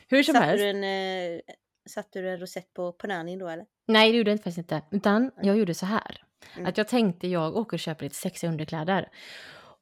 Hur 0.09 0.23
som 0.23 0.35
Satte 0.35 0.47
helst. 0.47 0.63
du 0.63 0.69
en, 0.71 0.85
eh, 0.85 1.41
satte 1.89 2.21
du 2.21 2.31
en 2.31 2.39
rosett 2.41 2.75
på 2.75 2.93
pananin 2.93 3.39
då 3.39 3.49
eller? 3.49 3.67
Nej, 3.89 4.13
det 4.13 4.19
gjorde 4.19 4.31
jag 4.31 4.35
inte, 4.35 4.45
faktiskt 4.45 4.59
inte. 4.59 4.83
Utan 4.91 5.31
jag 5.43 5.59
gjorde 5.59 5.75
så 5.75 5.87
här. 5.87 6.23
Mm. 6.55 6.67
Att 6.67 6.79
jag 6.79 6.89
tänkte 6.89 7.29
jag 7.29 7.57
åker 7.57 7.77
och 7.77 7.81
köper 7.81 8.05
lite 8.05 8.17
sexiga 8.17 8.51
underkläder. 8.51 9.09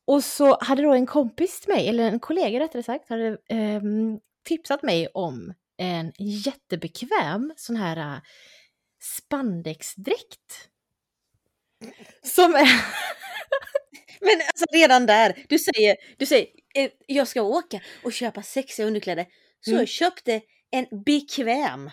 Och 0.06 0.24
så 0.24 0.58
hade 0.60 0.82
då 0.82 0.92
en 0.92 1.06
kompis 1.06 1.60
till 1.60 1.74
mig, 1.74 1.88
eller 1.88 2.08
en 2.08 2.20
kollega 2.20 2.60
rättare 2.60 2.82
sagt, 2.82 3.08
hade 3.08 3.38
ehm, 3.48 4.18
tipsat 4.44 4.82
mig 4.82 5.08
om 5.14 5.54
en 5.76 6.12
jättebekväm 6.18 7.52
sån 7.56 7.76
här 7.76 7.96
äh, 7.96 8.20
spandexdräkt. 9.00 10.68
Som 12.22 12.54
är... 12.54 12.68
Men 14.20 14.40
alltså 14.46 14.64
redan 14.72 15.06
där, 15.06 15.44
du 15.48 15.58
säger, 15.58 15.96
du 16.16 16.26
säger 16.26 16.46
eh, 16.46 16.50
jag 17.06 17.28
ska 17.28 17.42
åka 17.42 17.80
och 18.04 18.12
köpa 18.12 18.42
sexiga 18.42 18.86
underkläder. 18.86 19.26
Så 19.60 19.70
Mm. 19.70 19.80
jag 19.80 19.88
köpte 19.88 20.40
en 20.70 20.86
bekväm 21.04 21.90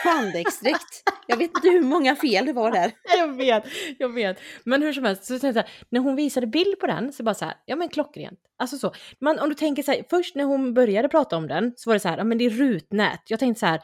spandexdräkt. 0.00 1.02
Jag 1.26 1.36
vet 1.36 1.50
inte 1.56 1.68
hur 1.68 1.82
många 1.82 2.16
fel 2.16 2.46
det 2.46 2.52
var 2.52 2.72
där. 2.72 2.92
jag 3.18 3.36
vet, 3.36 3.64
jag 3.98 4.08
vet. 4.14 4.40
Men 4.64 4.82
hur 4.82 4.92
som 4.92 5.04
helst, 5.04 5.24
så 5.24 5.38
så 5.38 5.52
här, 5.52 5.68
när 5.90 6.00
hon 6.00 6.16
visade 6.16 6.46
bild 6.46 6.78
på 6.80 6.86
den 6.86 7.12
så 7.12 7.22
bara 7.22 7.34
så 7.34 7.44
här, 7.44 7.54
ja 7.66 7.76
men 7.76 7.88
klockrent. 7.88 8.38
Alltså 8.58 8.78
så. 8.78 8.94
Man, 9.20 9.38
om 9.38 9.48
du 9.48 9.54
tänker 9.54 9.82
så 9.82 9.92
här, 9.92 10.04
först 10.10 10.34
när 10.34 10.44
hon 10.44 10.74
började 10.74 11.08
prata 11.08 11.36
om 11.36 11.48
den 11.48 11.72
så 11.76 11.90
var 11.90 11.94
det 11.94 12.00
så 12.00 12.08
här, 12.08 12.18
ja 12.18 12.24
men 12.24 12.38
det 12.38 12.44
är 12.44 12.50
rutnät. 12.50 13.22
Jag 13.28 13.38
tänkte 13.40 13.60
så 13.60 13.66
här, 13.66 13.80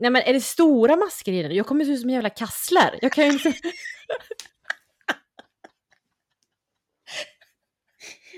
nej 0.00 0.10
men 0.10 0.22
är 0.22 0.32
det 0.32 0.40
stora 0.40 0.96
masker 0.96 1.32
i 1.32 1.42
den? 1.42 1.54
Jag 1.54 1.66
kommer 1.66 1.84
se 1.84 1.90
ut 1.90 2.00
som 2.00 2.08
en 2.10 2.14
jävla 2.14 2.30
kassler. 2.30 2.98
Jag 3.02 3.12
kan 3.12 3.24
ju 3.24 3.32
inte... 3.32 3.52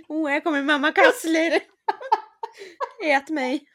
Åh, 0.09 0.29
här 0.29 0.41
kommer 0.41 0.63
mamma 0.63 0.93
Kassler. 0.93 1.61
Ät 3.05 3.29
mig. 3.29 3.65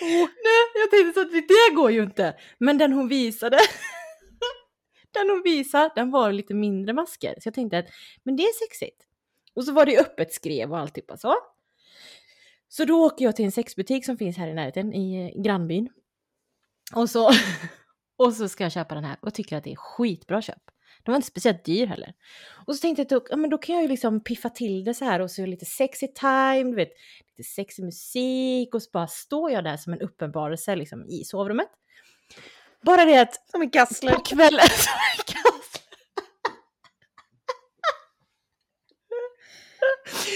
Nej, 0.00 0.28
jag 0.74 0.90
tänkte 0.90 1.20
så 1.20 1.26
att 1.26 1.32
det 1.32 1.74
går 1.74 1.90
ju 1.90 2.02
inte. 2.02 2.36
Men 2.58 2.78
den 2.78 2.92
hon 2.92 3.08
visade, 3.08 3.58
den 5.10 5.30
hon 5.30 5.42
visade, 5.42 5.92
den 5.94 6.10
var 6.10 6.32
lite 6.32 6.54
mindre 6.54 6.94
masker. 6.94 7.34
Så 7.40 7.46
jag 7.46 7.54
tänkte 7.54 7.78
att, 7.78 7.86
men 8.22 8.36
det 8.36 8.42
är 8.42 8.66
sexigt. 8.66 9.04
Och 9.54 9.64
så 9.64 9.72
var 9.72 9.86
det 9.86 9.98
öppet 9.98 10.32
skrev 10.32 10.72
och 10.72 10.78
alltihopa 10.78 11.16
så. 11.16 11.34
Så 12.68 12.84
då 12.84 13.04
åker 13.04 13.24
jag 13.24 13.36
till 13.36 13.44
en 13.44 13.52
sexbutik 13.52 14.04
som 14.04 14.18
finns 14.18 14.36
här 14.36 14.48
i 14.48 14.54
närheten 14.54 14.94
i 14.94 15.32
eh, 15.34 15.42
grannbyn. 15.42 15.88
Och 16.94 17.10
så, 17.10 17.30
och 18.16 18.32
så 18.34 18.48
ska 18.48 18.64
jag 18.64 18.72
köpa 18.72 18.94
den 18.94 19.04
här 19.04 19.16
och 19.20 19.34
tycker 19.34 19.56
att 19.56 19.64
det 19.64 19.72
är 19.72 19.76
skitbra 19.76 20.42
köp. 20.42 20.70
Den 21.02 21.12
var 21.12 21.16
inte 21.16 21.28
speciellt 21.28 21.64
dyr 21.64 21.86
heller. 21.86 22.12
Och 22.66 22.76
så 22.76 22.80
tänkte 22.80 23.00
jag 23.00 23.04
att 23.04 23.24
då, 23.24 23.30
ja, 23.30 23.36
men 23.36 23.50
då 23.50 23.58
kan 23.58 23.74
jag 23.74 23.82
ju 23.82 23.88
liksom 23.88 24.20
piffa 24.24 24.48
till 24.50 24.84
det 24.84 24.94
så 24.94 25.04
här 25.04 25.20
och 25.20 25.30
så 25.30 25.46
lite 25.46 25.64
sexy 25.64 26.08
time, 26.08 26.64
du 26.70 26.74
vet, 26.74 26.90
lite 27.36 27.48
sexig 27.50 27.84
musik 27.84 28.74
och 28.74 28.82
så 28.82 28.90
bara 28.92 29.06
står 29.06 29.50
jag 29.50 29.64
där 29.64 29.76
som 29.76 29.92
en 29.92 30.00
uppenbarelse 30.00 30.76
liksom 30.76 31.06
i 31.06 31.24
sovrummet. 31.24 31.68
Bara 32.82 33.04
det 33.04 33.18
att 33.20 33.50
Som 33.50 33.62
en 33.62 33.70
Kassler. 33.70 34.12
på 34.12 34.20
kvällen... 34.20 34.60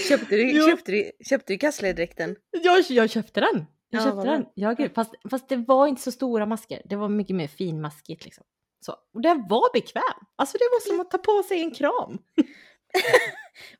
köpte 0.09 0.35
du, 0.35 0.51
Jo. 0.51 0.67
köpte 0.69 0.91
du, 0.91 1.11
köpte 1.29 1.53
du 1.53 1.57
kassledräkten? 1.57 2.35
Jag, 2.63 2.83
jag 2.89 3.09
köpte 3.09 3.39
den. 3.39 3.65
Jag 3.89 4.01
Ja, 4.01 4.05
köpte 4.05 4.27
den. 4.27 4.45
Ja, 4.53 4.73
gud. 4.73 4.91
Fast, 4.95 5.13
fast 5.29 5.49
det 5.49 5.55
var 5.57 5.87
inte 5.87 6.01
så 6.01 6.11
stora 6.11 6.45
masker. 6.45 6.81
Det 6.85 6.95
var 6.95 7.09
mycket 7.09 7.35
mer 7.35 7.47
finmaskigt 7.47 8.25
liksom. 8.25 8.43
Så. 8.85 8.95
Och 9.13 9.21
den 9.21 9.47
var 9.47 9.73
bekväm. 9.73 10.25
Alltså 10.35 10.57
det 10.57 10.69
var 10.71 10.79
som 10.79 10.99
att 10.99 11.11
ta 11.11 11.17
på 11.17 11.43
sig 11.43 11.59
en 11.59 11.71
kram. 11.71 12.17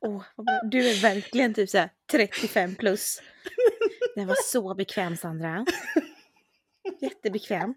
Bra. 0.00 0.24
Du 0.70 0.90
är 0.90 1.02
verkligen 1.02 1.54
typ 1.54 1.70
såhär 1.70 1.90
35 2.10 2.74
plus. 2.74 3.22
Den 4.14 4.26
var 4.26 4.36
så 4.44 4.74
bekväm 4.74 5.16
Sandra. 5.16 5.66
Jättebekväm. 7.00 7.74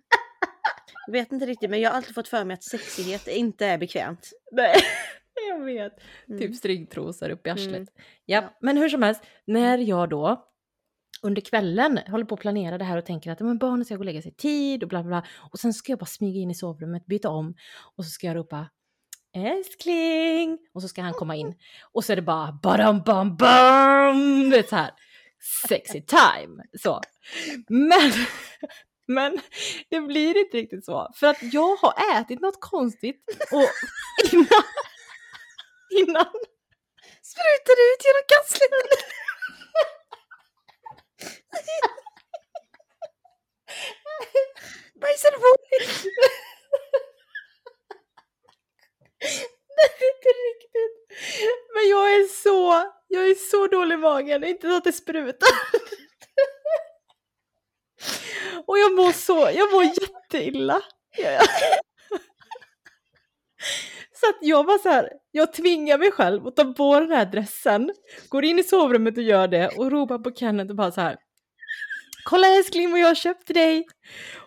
Jag 1.07 1.11
vet 1.11 1.31
inte 1.31 1.45
riktigt 1.45 1.69
men 1.69 1.81
jag 1.81 1.89
har 1.89 1.97
alltid 1.97 2.15
fått 2.15 2.27
för 2.27 2.45
mig 2.45 2.53
att 2.53 2.63
sexighet 2.63 3.27
inte 3.27 3.65
är 3.65 3.77
bekvämt. 3.77 4.29
Nej, 4.51 4.75
jag 5.49 5.65
vet. 5.65 5.93
Mm. 6.27 6.39
Typ 6.39 6.55
stringtrosor 6.55 7.29
upp 7.29 7.47
i 7.47 7.49
arslet. 7.49 7.75
Mm. 7.75 7.87
Ja. 8.25 8.57
men 8.61 8.77
hur 8.77 8.89
som 8.89 9.03
helst, 9.03 9.23
när 9.45 9.77
jag 9.77 10.09
då 10.09 10.47
under 11.21 11.41
kvällen 11.41 11.99
håller 12.07 12.25
på 12.25 12.35
att 12.35 12.41
planera 12.41 12.77
det 12.77 12.85
här 12.85 12.97
och 12.97 13.05
tänker 13.05 13.31
att 13.31 13.39
men 13.39 13.57
barnen 13.57 13.85
ska 13.85 13.95
gå 13.95 13.99
och 13.99 14.05
lägga 14.05 14.21
sig 14.21 14.31
i 14.31 14.35
tid 14.35 14.83
och 14.83 14.89
bla 14.89 15.03
bla 15.03 15.09
bla. 15.09 15.23
Och 15.51 15.59
sen 15.59 15.73
ska 15.73 15.91
jag 15.91 15.99
bara 15.99 16.05
smyga 16.05 16.41
in 16.41 16.51
i 16.51 16.55
sovrummet, 16.55 17.05
byta 17.05 17.29
om 17.29 17.55
och 17.95 18.05
så 18.05 18.09
ska 18.11 18.27
jag 18.27 18.35
ropa 18.35 18.69
älskling 19.35 20.59
och 20.73 20.81
så 20.81 20.87
ska 20.87 21.01
han 21.01 21.13
komma 21.13 21.35
in. 21.35 21.55
Och 21.91 22.05
så 22.05 22.11
är 22.11 22.15
det 22.15 22.21
bara 22.21 22.59
badam 22.63 23.01
bam 23.01 23.37
bam! 23.37 24.49
Det 24.49 24.57
är 24.57 24.63
så 24.63 24.75
här 24.75 24.91
sexy 25.67 26.01
time. 26.01 26.63
Så. 26.79 27.01
Men, 27.67 28.11
men 29.07 29.39
det 29.89 30.01
blir 30.01 30.37
inte 30.37 30.57
riktigt 30.57 30.85
så. 30.85 31.11
För 31.15 31.27
att 31.27 31.53
jag 31.53 31.75
har 31.75 31.93
ätit 32.21 32.41
något 32.41 32.61
konstigt 32.61 33.23
och 33.51 33.69
innan, 34.33 34.63
innan 35.89 36.25
Sprutar 37.31 37.77
ut 37.87 38.01
genom 38.07 38.25
kasslet? 38.33 39.26
Bajsar 45.01 45.31
du 45.31 45.37
Nej, 49.77 49.89
det 49.99 50.05
är 50.05 50.15
inte 50.15 50.29
riktigt. 50.47 50.95
Men 51.73 51.89
jag 51.89 52.13
är 52.15 52.23
så, 52.43 52.91
jag 53.07 53.29
är 53.29 53.35
så 53.35 53.67
dålig 53.67 53.93
i 53.95 53.97
magen, 53.97 54.43
inte 54.43 54.67
så 54.69 54.77
att 54.77 54.83
det 54.83 54.93
sprutar. 54.93 55.49
Och 58.65 58.79
jag 58.79 58.93
mår 58.95 59.11
så, 59.11 59.51
jag 59.53 59.71
mår 59.73 59.83
jätteilla. 59.83 60.81
Ja, 61.17 61.31
ja. 61.31 61.41
Så 64.19 64.29
att 64.29 64.37
jag 64.41 64.63
var 64.63 64.77
så 64.77 64.89
här, 64.89 65.09
jag 65.31 65.53
tvingar 65.53 65.97
mig 65.97 66.11
själv 66.11 66.47
att 66.47 66.55
ta 66.55 66.63
på 66.73 66.99
den 66.99 67.11
här 67.11 67.25
dressen, 67.25 67.91
går 68.29 68.45
in 68.45 68.59
i 68.59 68.63
sovrummet 68.63 69.17
och 69.17 69.23
gör 69.23 69.47
det 69.47 69.67
och 69.67 69.91
ropar 69.91 70.19
på 70.19 70.31
Kenneth 70.31 70.69
och 70.69 70.75
bara 70.75 70.91
så 70.91 71.01
här. 71.01 71.17
Kolla 72.23 72.47
älskling 72.47 72.91
vad 72.91 72.99
jag 72.99 73.07
har 73.07 73.15
köpt 73.15 73.45
till 73.45 73.55
dig. 73.55 73.87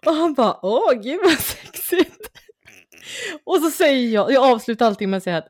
Och 0.06 0.14
han 0.14 0.34
bara, 0.34 0.58
åh 0.62 0.92
gud 0.92 1.20
vad 1.24 1.38
sexigt. 1.38 2.30
Och 3.44 3.60
så 3.60 3.70
säger 3.70 4.14
jag, 4.14 4.32
jag 4.32 4.44
avslutar 4.52 4.86
allting 4.86 5.10
med 5.10 5.16
att 5.16 5.22
säga 5.22 5.38
att 5.38 5.48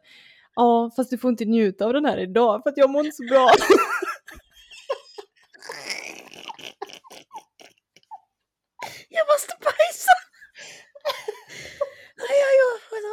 ja 0.54 0.90
fast 0.96 1.10
du 1.10 1.18
får 1.18 1.30
inte 1.30 1.44
njuta 1.44 1.86
av 1.86 1.92
den 1.92 2.04
här 2.04 2.18
idag 2.18 2.62
för 2.62 2.70
att 2.70 2.76
jag 2.76 2.90
mår 2.90 3.04
inte 3.04 3.16
så 3.16 3.24
bra. 3.24 3.50
Jag 9.12 9.26
måste 9.32 9.54
bara 9.64 9.79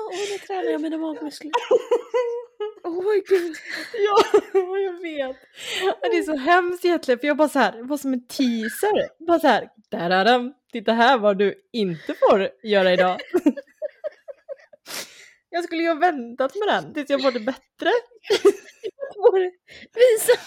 Åh, 0.08 0.32
nu 0.32 0.38
tränar 0.48 0.72
jag 0.72 0.82
mina 0.82 0.98
magmuskler. 0.98 1.52
Oh, 2.84 3.13
gud. 3.30 3.56
ja, 3.93 4.39
jag 4.80 5.02
vet. 5.02 5.38
Det 6.02 6.17
är 6.17 6.24
så 6.24 6.36
hemskt 6.36 6.86
egentligen 6.86 7.20
för 7.20 7.28
jag 7.28 7.38
bara 7.38 7.50
så 7.50 7.60
här, 7.60 7.84
var 7.84 7.98
som 7.98 8.13
en 8.13 8.28
teaser. 8.28 9.26
Bara 9.28 9.39
så 9.39 9.48
här, 9.48 9.70
där 9.89 10.54
titta 10.72 10.93
här 10.93 11.17
vad 11.17 11.38
du 11.38 11.56
inte 11.74 12.13
får 12.13 12.50
göra 12.63 12.93
idag. 12.93 13.17
Jag 15.50 15.63
skulle 15.63 15.82
ju 15.82 15.88
ha 15.88 15.96
väntat 15.96 16.56
med 16.56 16.67
den 16.67 16.93
tills 16.93 17.10
jag 17.10 17.24
mådde 17.24 17.39
bättre. 17.39 17.91
Visa! 19.93 20.39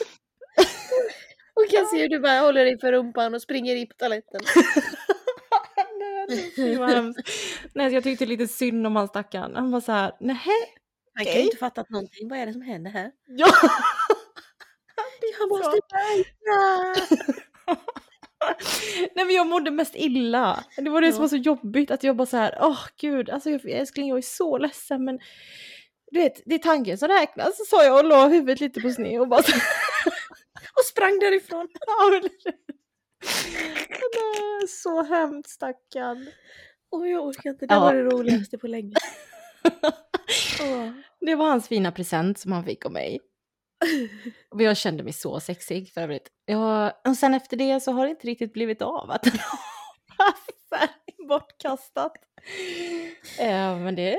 Och 1.55 1.71
kan 1.71 1.87
se 1.87 2.03
hur 2.03 2.09
du 2.09 2.19
bara 2.21 2.39
håller 2.41 2.65
dig 2.65 2.79
för 2.81 2.93
rumpan 2.93 3.35
och 3.35 3.43
springer 3.43 3.77
in 3.77 3.87
på 3.87 3.95
toaletten. 3.95 4.41
Nej, 6.57 6.77
hemskt. 6.95 7.21
Jag 7.75 8.03
tyckte 8.03 8.27
lite 8.27 8.49
synd 8.49 8.87
om 8.87 8.97
han 8.97 9.09
stackaren. 9.09 9.55
Han 9.57 9.71
var 9.71 9.81
så 9.81 9.93
här, 9.93 10.13
nej. 10.21 10.37
Han 11.15 11.25
kan 11.25 11.35
ju 11.35 11.41
inte 11.43 11.57
fattat 11.57 11.91
någonting. 11.91 12.29
Vad 12.29 12.39
är 12.39 12.47
det 12.47 12.53
som 12.53 12.63
händer 12.63 12.91
här? 12.91 13.11
Ja. 13.27 13.47
Jag 15.41 15.49
måste 15.49 15.81
bajsa! 15.91 17.07
Nej 19.15 19.25
men 19.25 19.35
jag 19.35 19.47
mådde 19.47 19.71
mest 19.71 19.95
illa. 19.97 20.65
Det 20.77 20.91
var 20.91 21.01
det 21.01 21.13
som 21.13 21.17
Ja. 21.17 21.21
var 21.21 21.29
så 21.29 21.37
jobbigt 21.37 21.91
att 21.91 22.03
jag 22.05 22.17
bara 22.17 22.27
så 22.27 22.37
här, 22.37 22.59
åh 22.61 22.79
gud, 23.01 23.31
alltså 23.31 23.51
jag, 23.51 23.71
älskling 23.71 24.09
jag 24.09 24.19
är 24.19 24.23
så 24.23 24.59
ledsen 24.59 25.05
men 25.05 25.19
du 26.13 26.19
vet, 26.21 26.43
det 26.47 26.55
är 26.55 26.59
tanken 26.59 26.99
som 26.99 27.09
räknas, 27.09 27.57
så 27.57 27.65
sa 27.65 27.85
jag 27.85 27.99
och 27.99 28.05
la 28.05 28.29
huvudet 28.29 28.61
lite 28.61 28.81
på 28.81 28.91
sned 28.91 29.21
och 29.21 29.29
bara 29.29 29.43
så, 29.43 29.53
Och 30.75 30.85
sprang 30.91 31.19
därifrån. 31.19 31.69
är 33.23 34.67
så 34.67 35.03
hemskt 35.03 35.51
stackarn. 35.51 36.27
Åh, 36.91 37.09
jag 37.09 37.27
orkar 37.27 37.51
inte. 37.51 37.67
Det 37.67 37.75
Ja. 37.75 37.81
var 37.81 37.95
det 37.95 38.03
roligaste 38.03 38.59
på 38.59 38.67
länge. 38.67 38.95
Åh. 40.63 40.91
Det 41.21 41.35
var 41.35 41.49
hans 41.49 41.69
fina 41.69 41.93
present 41.93 42.39
som 42.39 42.53
han 42.53 42.65
fick 42.65 42.87
av 42.87 42.93
mig. 42.93 43.21
Och 44.51 44.63
jag 44.63 44.77
kände 44.77 45.03
mig 45.03 45.13
så 45.13 45.41
sexig 45.41 45.93
för 45.93 46.01
övrigt. 46.01 46.29
Jag, 46.47 46.93
och 47.09 47.17
sen 47.17 47.35
efter 47.35 47.57
det 47.57 47.81
så 47.81 47.93
har 47.93 48.05
det 48.05 48.11
inte 48.11 48.27
riktigt 48.27 48.53
blivit 48.53 48.83
av 48.83 49.11
att 49.11 49.27
bortkastat. 51.29 52.13
Eh, 53.39 53.79
men 53.79 53.95
det, 53.95 54.11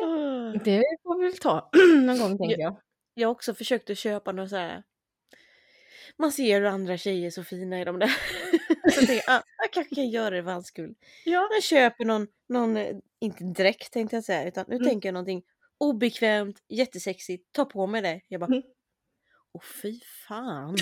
det 0.63 0.83
får 1.03 1.19
vi 1.19 1.25
väl 1.25 1.37
ta 1.37 1.69
någon 1.95 2.19
gång 2.19 2.37
tänker 2.37 2.59
jag. 2.59 2.77
Jag 3.13 3.27
har 3.27 3.31
också 3.31 3.53
försökt 3.53 3.89
att 3.89 3.97
köpa 3.97 4.31
något 4.31 4.49
så 4.49 4.55
här. 4.55 4.83
Man 6.17 6.32
ser 6.32 6.62
hur 6.62 6.67
andra 6.67 6.97
tjejer 6.97 7.26
är 7.28 7.30
så 7.32 7.43
fina 7.43 7.82
i 7.82 7.86
de 7.86 8.00
där. 8.00 8.08
så 8.91 9.00
jag 9.00 9.08
tänker, 9.08 9.24
ah, 9.32 9.41
jag 9.58 9.71
kanske 9.74 9.95
kan 9.95 10.10
göra 10.10 10.36
det 10.36 10.43
för 10.43 10.52
hans 10.52 10.67
skull. 10.67 10.95
Ja. 11.26 11.50
Jag 11.54 11.63
köper 11.63 12.06
någon, 12.06 12.28
någon 12.50 12.78
eh, 12.78 12.95
inte 13.19 13.43
dräkt 13.43 13.93
tänkte 13.93 14.15
jag 14.15 14.24
säga, 14.24 14.47
utan 14.47 14.65
nu 14.67 14.76
Mm. 14.76 14.88
tänker 14.88 15.10
jag 15.10 15.13
någonting 15.13 15.43
obekvämt, 15.78 16.58
jättesexigt, 16.69 17.52
ta 17.52 17.65
på 17.65 17.88
mig 17.88 18.02
det. 18.02 18.21
Jag 18.28 18.39
bara, 18.41 18.45
Mm. 18.47 18.62
åh 19.54 19.62
fy 19.82 20.00
fan. 20.28 20.78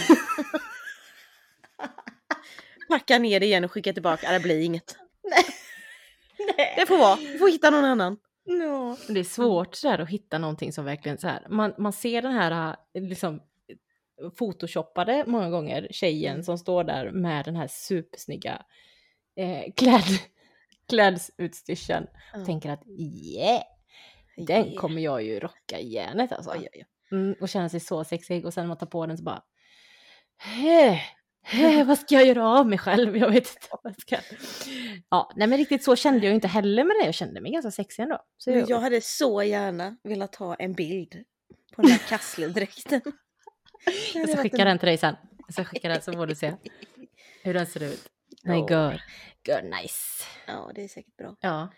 Packa 2.89 3.19
ner 3.19 3.39
det 3.39 3.45
igen 3.45 3.63
och 3.63 3.71
skicka 3.71 3.93
tillbaka, 3.93 4.31
det 4.31 4.39
blir 4.39 4.59
inget. 4.61 4.95
Nej. 5.23 6.73
Det 6.77 6.85
får 6.85 6.97
vara, 6.97 7.15
vi 7.15 7.37
får 7.37 7.49
hitta 7.49 7.69
någon 7.69 7.85
annan. 7.85 8.17
No. 8.45 8.97
Det 9.07 9.19
är 9.19 9.23
svårt 9.23 9.75
så 9.75 9.89
här, 9.89 9.99
att 9.99 10.09
hitta 10.09 10.37
någonting 10.37 10.73
som 10.73 10.85
verkligen 10.85 11.17
så 11.17 11.27
här, 11.27 11.47
man, 11.49 11.73
man 11.77 11.93
ser 11.93 12.21
den 12.21 12.31
här 12.33 12.75
eh, 12.93 13.03
liksom 13.03 13.41
photoshoppade 14.37 15.23
många 15.27 15.49
gånger 15.49 15.87
tjejen 15.91 16.33
Mm. 16.33 16.43
som 16.43 16.57
står 16.57 16.83
där 16.83 17.11
med 17.11 17.45
den 17.45 17.55
här 17.55 17.67
supersnygga 17.67 18.65
eh, 19.35 19.73
kläd, 19.77 20.03
klädutstyrseln. 20.89 22.07
Ja. 22.33 22.45
Tänker 22.45 22.69
att 22.69 22.87
yeah, 22.87 23.63
den 24.47 24.75
kommer 24.75 25.01
jag 25.01 25.23
ju 25.23 25.39
rocka 25.39 25.79
järnet 25.79 26.31
alltså. 26.31 26.51
Oj, 26.51 26.59
oj, 26.59 26.69
oj. 26.73 26.85
Mm, 27.11 27.35
och 27.41 27.49
känner 27.49 27.69
sig 27.69 27.79
så 27.79 28.03
sexig 28.03 28.45
och 28.45 28.53
sen 28.53 28.63
när 28.63 28.67
man 28.67 28.77
tar 28.77 28.85
på 28.87 29.05
den 29.05 29.17
så 29.17 29.23
bara 29.23 29.43
"Hä, 30.37 31.01
hä, 31.43 31.83
vad 31.83 31.99
ska 31.99 32.15
jag 32.15 32.25
göra 32.27 32.47
av 32.59 32.67
mig 32.67 32.77
själv? 32.77 33.17
Jag 33.17 33.29
vet 33.29 33.37
inte 33.55 33.67
vad 33.83 33.93
jag 33.97 34.01
ska. 34.01 34.17
Ja, 35.09 35.31
nej 35.35 35.47
men 35.47 35.57
riktigt 35.57 35.83
så 35.83 35.95
kände 35.95 36.25
jag 36.25 36.35
inte 36.35 36.47
heller 36.47 36.83
med 36.83 36.95
det. 37.01 37.05
Jag 37.05 37.13
kände 37.15 37.41
mig 37.41 37.51
ganska 37.51 37.71
sexig 37.71 38.03
ändå. 38.03 38.19
Så 38.37 38.51
jag, 38.51 38.69
jag 38.69 38.79
hade 38.79 39.01
så 39.01 39.43
gärna 39.43 39.97
velat 40.03 40.35
ha 40.35 40.55
en 40.55 40.73
bild 40.73 41.23
på 41.75 41.81
den 41.81 41.91
här 41.91 41.97
kassledräkten. 42.09 43.01
Jag 44.13 44.29
ska 44.29 44.41
skicka 44.41 44.65
den 44.65 44.79
till 44.79 44.87
dig 44.87 44.97
sen. 44.97 45.15
Jag 45.47 45.53
ska 45.53 45.63
skicka 45.63 45.89
den 45.89 46.01
så 46.01 46.13
får 46.13 46.27
du 46.27 46.35
se 46.35 46.53
hur 47.43 47.53
den 47.53 47.65
ser 47.67 47.83
ut. 47.83 48.09
Nej, 48.43 48.59
Ja. 48.59 48.67
gör. 48.69 49.03
Gör 49.47 49.61
nice. 49.61 50.25
Ja, 50.47 50.71
det 50.75 50.83
är 50.83 50.87
säkert 50.87 51.17
bra. 51.17 51.35
Ja. 51.39 51.71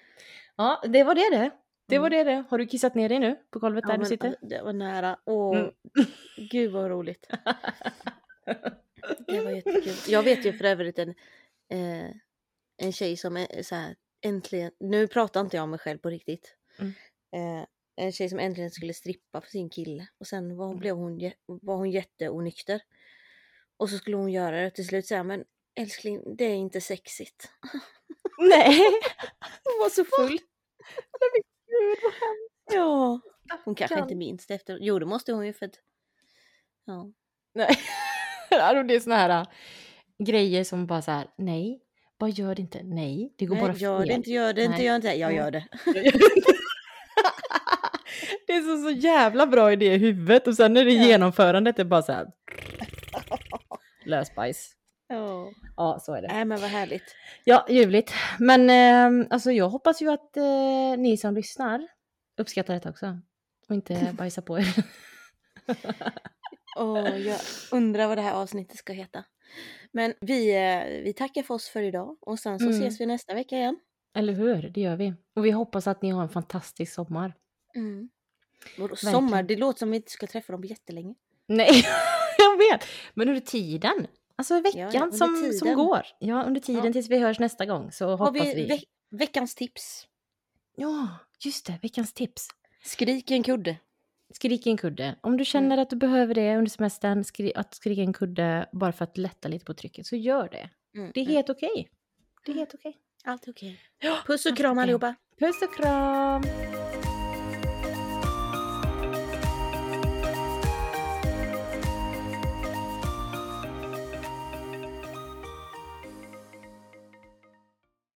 ja, 0.56 0.84
det 0.88 1.04
var 1.04 1.16
det 1.16 1.30
det. 1.38 1.52
Det 1.88 2.00
var 2.00 2.08
Mm. 2.08 2.26
det 2.26 2.32
det. 2.32 2.44
Har 2.50 2.58
du 2.58 2.66
kissat 2.66 2.96
ner 2.96 3.10
dig 3.10 3.20
nu 3.20 3.36
på 3.52 3.60
golvet 3.60 3.84
där 3.84 3.94
Ja, 3.94 3.98
du 3.98 4.06
sitter? 4.06 4.28
alltså, 4.28 4.46
det 4.46 4.62
var 4.62 4.74
nära. 4.74 5.18
Åh, 5.26 5.58
Mm. 5.58 5.72
gud 6.52 6.72
vad 6.72 6.90
roligt. 6.90 7.28
Det 9.28 9.42
var 9.42 9.52
jättekul. 9.52 9.94
Jag 10.08 10.24
vet 10.24 10.46
ju 10.46 10.54
för 10.54 10.66
övrigt 10.66 11.00
en, 11.00 11.10
eh, 11.70 12.10
en 12.78 12.92
tjej 12.94 13.18
som 13.18 13.38
är 13.38 13.64
så 13.64 13.76
här, 13.76 13.96
äntligen, 14.22 14.72
nu 14.80 15.08
pratar 15.08 15.42
inte 15.42 15.58
jag 15.58 15.64
om 15.64 15.70
mig 15.70 15.80
själv 15.80 15.98
på 15.98 16.10
riktigt. 16.10 16.56
Mm. 16.80 16.94
Eh, 17.36 17.66
en 17.96 18.12
tjej 18.12 18.30
som 18.30 18.40
äntligen 18.40 18.72
skulle 18.72 18.94
strippa 18.94 19.42
för 19.42 19.50
sin 19.50 19.70
kille 19.70 20.08
och 20.18 20.28
sen 20.28 20.58
var, 20.58 20.66
Mm. 20.68 20.80
blev 20.80 20.96
hon, 20.96 21.32
var 21.46 21.76
hon 21.76 21.92
jätteonykter. 21.92 22.82
Och 23.78 23.90
så 23.90 23.98
skulle 23.98 24.16
hon 24.18 24.32
göra 24.32 24.62
det 24.62 24.72
till 24.72 24.88
slut 24.88 25.06
säga 25.06 25.24
men 25.24 25.44
älskling 25.76 26.36
det 26.38 26.46
är 26.46 26.56
inte 26.56 26.82
sexigt. 26.82 27.52
Nej! 28.40 28.80
Hon 29.64 29.80
var 29.80 29.90
så 29.90 30.06
full. 30.06 30.38
Gud 31.68 31.98
vad 32.04 32.12
hemskt. 32.14 32.74
Ja. 32.74 33.20
Hon 33.66 33.76
kanske 33.76 33.94
Stackarn. 33.96 34.04
inte 34.04 34.16
minns 34.16 34.48
det 34.48 34.54
efter. 34.54 34.78
Jo 34.82 35.00
det 35.00 35.06
måste 35.06 35.34
hon 35.34 35.46
ju 35.46 35.54
för 35.54 35.66
att... 35.66 35.76
Ja. 36.86 37.12
Nej. 37.54 37.68
och 38.80 38.86
det 38.86 38.96
är 38.96 39.00
såna 39.00 39.16
här 39.16 39.30
äh, 39.42 39.48
grejer 40.26 40.64
som 40.64 40.88
bara 40.88 41.02
så 41.02 41.12
här, 41.12 41.28
nej, 41.38 41.82
bara 42.20 42.30
gör 42.30 42.56
det 42.56 42.62
inte, 42.62 42.84
nej, 42.84 43.34
det 43.38 43.46
går 43.46 43.56
bara 43.56 43.68
Nej, 43.68 43.76
fel. 43.76 43.82
gör 43.84 44.06
det 44.06 44.14
inte, 44.14 44.30
gör 44.32 44.54
det 44.54 44.64
inte, 44.64 44.78
Nej. 44.78 44.86
gör 44.86 44.96
inte. 44.96 45.08
Jag 45.14 45.28
Nej. 45.28 45.38
gör 45.38 45.52
det. 45.52 45.68
Det 48.52 48.58
är 48.58 48.78
så, 48.78 48.84
så 48.84 48.92
jävla 48.92 49.48
bra 49.48 49.72
idé 49.72 49.94
i 49.94 49.98
huvudet 49.98 50.48
och 50.48 50.56
sen 50.56 50.78
är 50.78 50.86
det 50.86 50.92
Ja. 50.92 51.04
genomförandet 51.04 51.80
är 51.80 51.84
bara 51.84 52.02
så 52.02 52.12
här. 52.12 52.28
Lösbajs. 54.06 54.72
Ja. 55.08 55.52
Ja, 55.78 56.00
så 56.02 56.14
är 56.14 56.22
det. 56.22 56.28
Nej 56.28 56.46
men 56.46 56.62
vad 56.62 56.70
härligt. 56.70 57.16
Ja, 57.44 57.66
ljuvligt. 57.70 58.14
Men 58.40 58.70
eh, 58.70 59.28
alltså 59.30 59.52
jag 59.52 59.70
hoppas 59.70 60.02
ju 60.02 60.12
att 60.12 60.38
eh, 60.38 60.98
ni 60.98 61.18
som 61.18 61.36
lyssnar 61.36 61.88
uppskattar 62.38 62.74
detta 62.74 62.90
också. 62.90 63.20
Och 63.70 63.76
inte 63.76 64.14
bajsar 64.18 64.42
på 64.42 64.60
er. 64.60 64.74
Och 66.78 66.98
jag 67.20 67.40
undrar 67.72 68.08
vad 68.08 68.18
det 68.18 68.22
här 68.22 68.34
avsnittet 68.34 68.78
ska 68.78 68.94
heta. 68.94 69.24
Men 69.92 70.14
vi, 70.22 70.56
eh, 70.56 71.04
vi 71.04 71.14
tackar 71.14 71.44
för 71.44 71.54
oss 71.54 71.70
för 71.70 71.82
idag 71.82 72.18
och 72.22 72.40
sen 72.40 72.60
så 72.60 72.66
Mm. 72.66 72.80
ses 72.80 73.02
vi 73.02 73.06
nästa 73.06 73.34
vecka 73.34 73.56
igen. 73.56 73.80
Eller 74.16 74.34
hur? 74.34 74.70
Det 74.70 74.82
gör 74.82 74.96
vi. 74.96 75.14
Och 75.36 75.46
vi 75.46 75.52
hoppas 75.52 75.88
att 75.88 76.02
ni 76.02 76.10
har 76.10 76.22
en 76.24 76.30
fantastisk 76.30 76.94
sommar. 76.94 77.34
Mm. 77.76 78.10
Vadå, 78.78 78.96
sommar, 78.96 79.44
det 79.44 79.56
låter 79.56 79.80
som 79.80 79.92
vi 79.92 79.96
inte 79.98 80.12
ska 80.12 80.28
träffa 80.28 80.52
dem 80.54 80.62
på 80.62 80.68
jättelänge. 80.68 81.16
Nej, 81.48 81.84
jag 82.38 82.58
vet. 82.58 82.86
Men 83.14 83.28
under 83.30 83.42
tiden. 83.42 84.08
Alltså 84.36 84.60
veckan 84.62 84.90
Ja, 84.94 85.00
som, 85.12 85.12
som 85.12 85.52
tiden. 85.60 85.76
går. 85.78 86.02
Ja, 86.20 86.44
under 86.44 86.62
tiden 86.62 86.86
Ja. 86.86 86.92
tills 86.94 87.10
vi 87.10 87.18
hörs 87.20 87.40
nästa 87.40 87.66
gång 87.66 87.92
så 87.92 88.06
Har 88.10 88.18
hoppas 88.18 88.42
vi 88.48 88.54
vi. 88.56 88.66
ve- 88.68 89.18
veckans 89.18 89.56
tips? 89.56 90.08
Ja, 90.76 91.08
just 91.46 91.66
det. 91.66 91.80
Veckans 91.82 92.14
tips. 92.14 92.48
Skrik 92.84 93.32
i 93.32 93.34
en 93.34 93.44
kudde. 93.44 93.78
Skrik 94.34 94.68
i 94.68 94.70
en 94.70 94.78
kudde. 94.78 95.16
Om 95.22 95.38
du 95.38 95.46
känner 95.46 95.78
att 95.78 95.90
du 95.90 95.96
behöver 95.96 96.34
det 96.36 96.58
under 96.58 96.70
semestern, 96.72 97.24
skri- 97.24 97.54
att 97.56 97.74
skrika 97.76 98.02
en 98.02 98.14
kudde 98.14 98.70
bara 98.72 98.92
för 98.92 99.04
att 99.04 99.18
lätta 99.18 99.48
lite 99.48 99.66
på 99.66 99.74
trycket, 99.74 100.08
så 100.08 100.16
gör 100.16 100.50
det. 100.50 100.70
Mm, 100.96 101.12
Det 101.14 101.20
är 101.20 101.24
mm. 101.24 101.36
helt 101.36 101.50
okej. 101.50 101.90
Det 102.46 102.52
är 102.52 102.56
helt 102.56 102.74
okej. 102.74 102.98
Allt 103.24 103.48
okej. 103.48 103.80
Puss 104.28 104.46
och 104.46 104.58
kram 104.58 104.78
allihopa. 104.78 105.16
Puss 105.40 105.62
och 105.62 105.76
kram! 105.76 106.44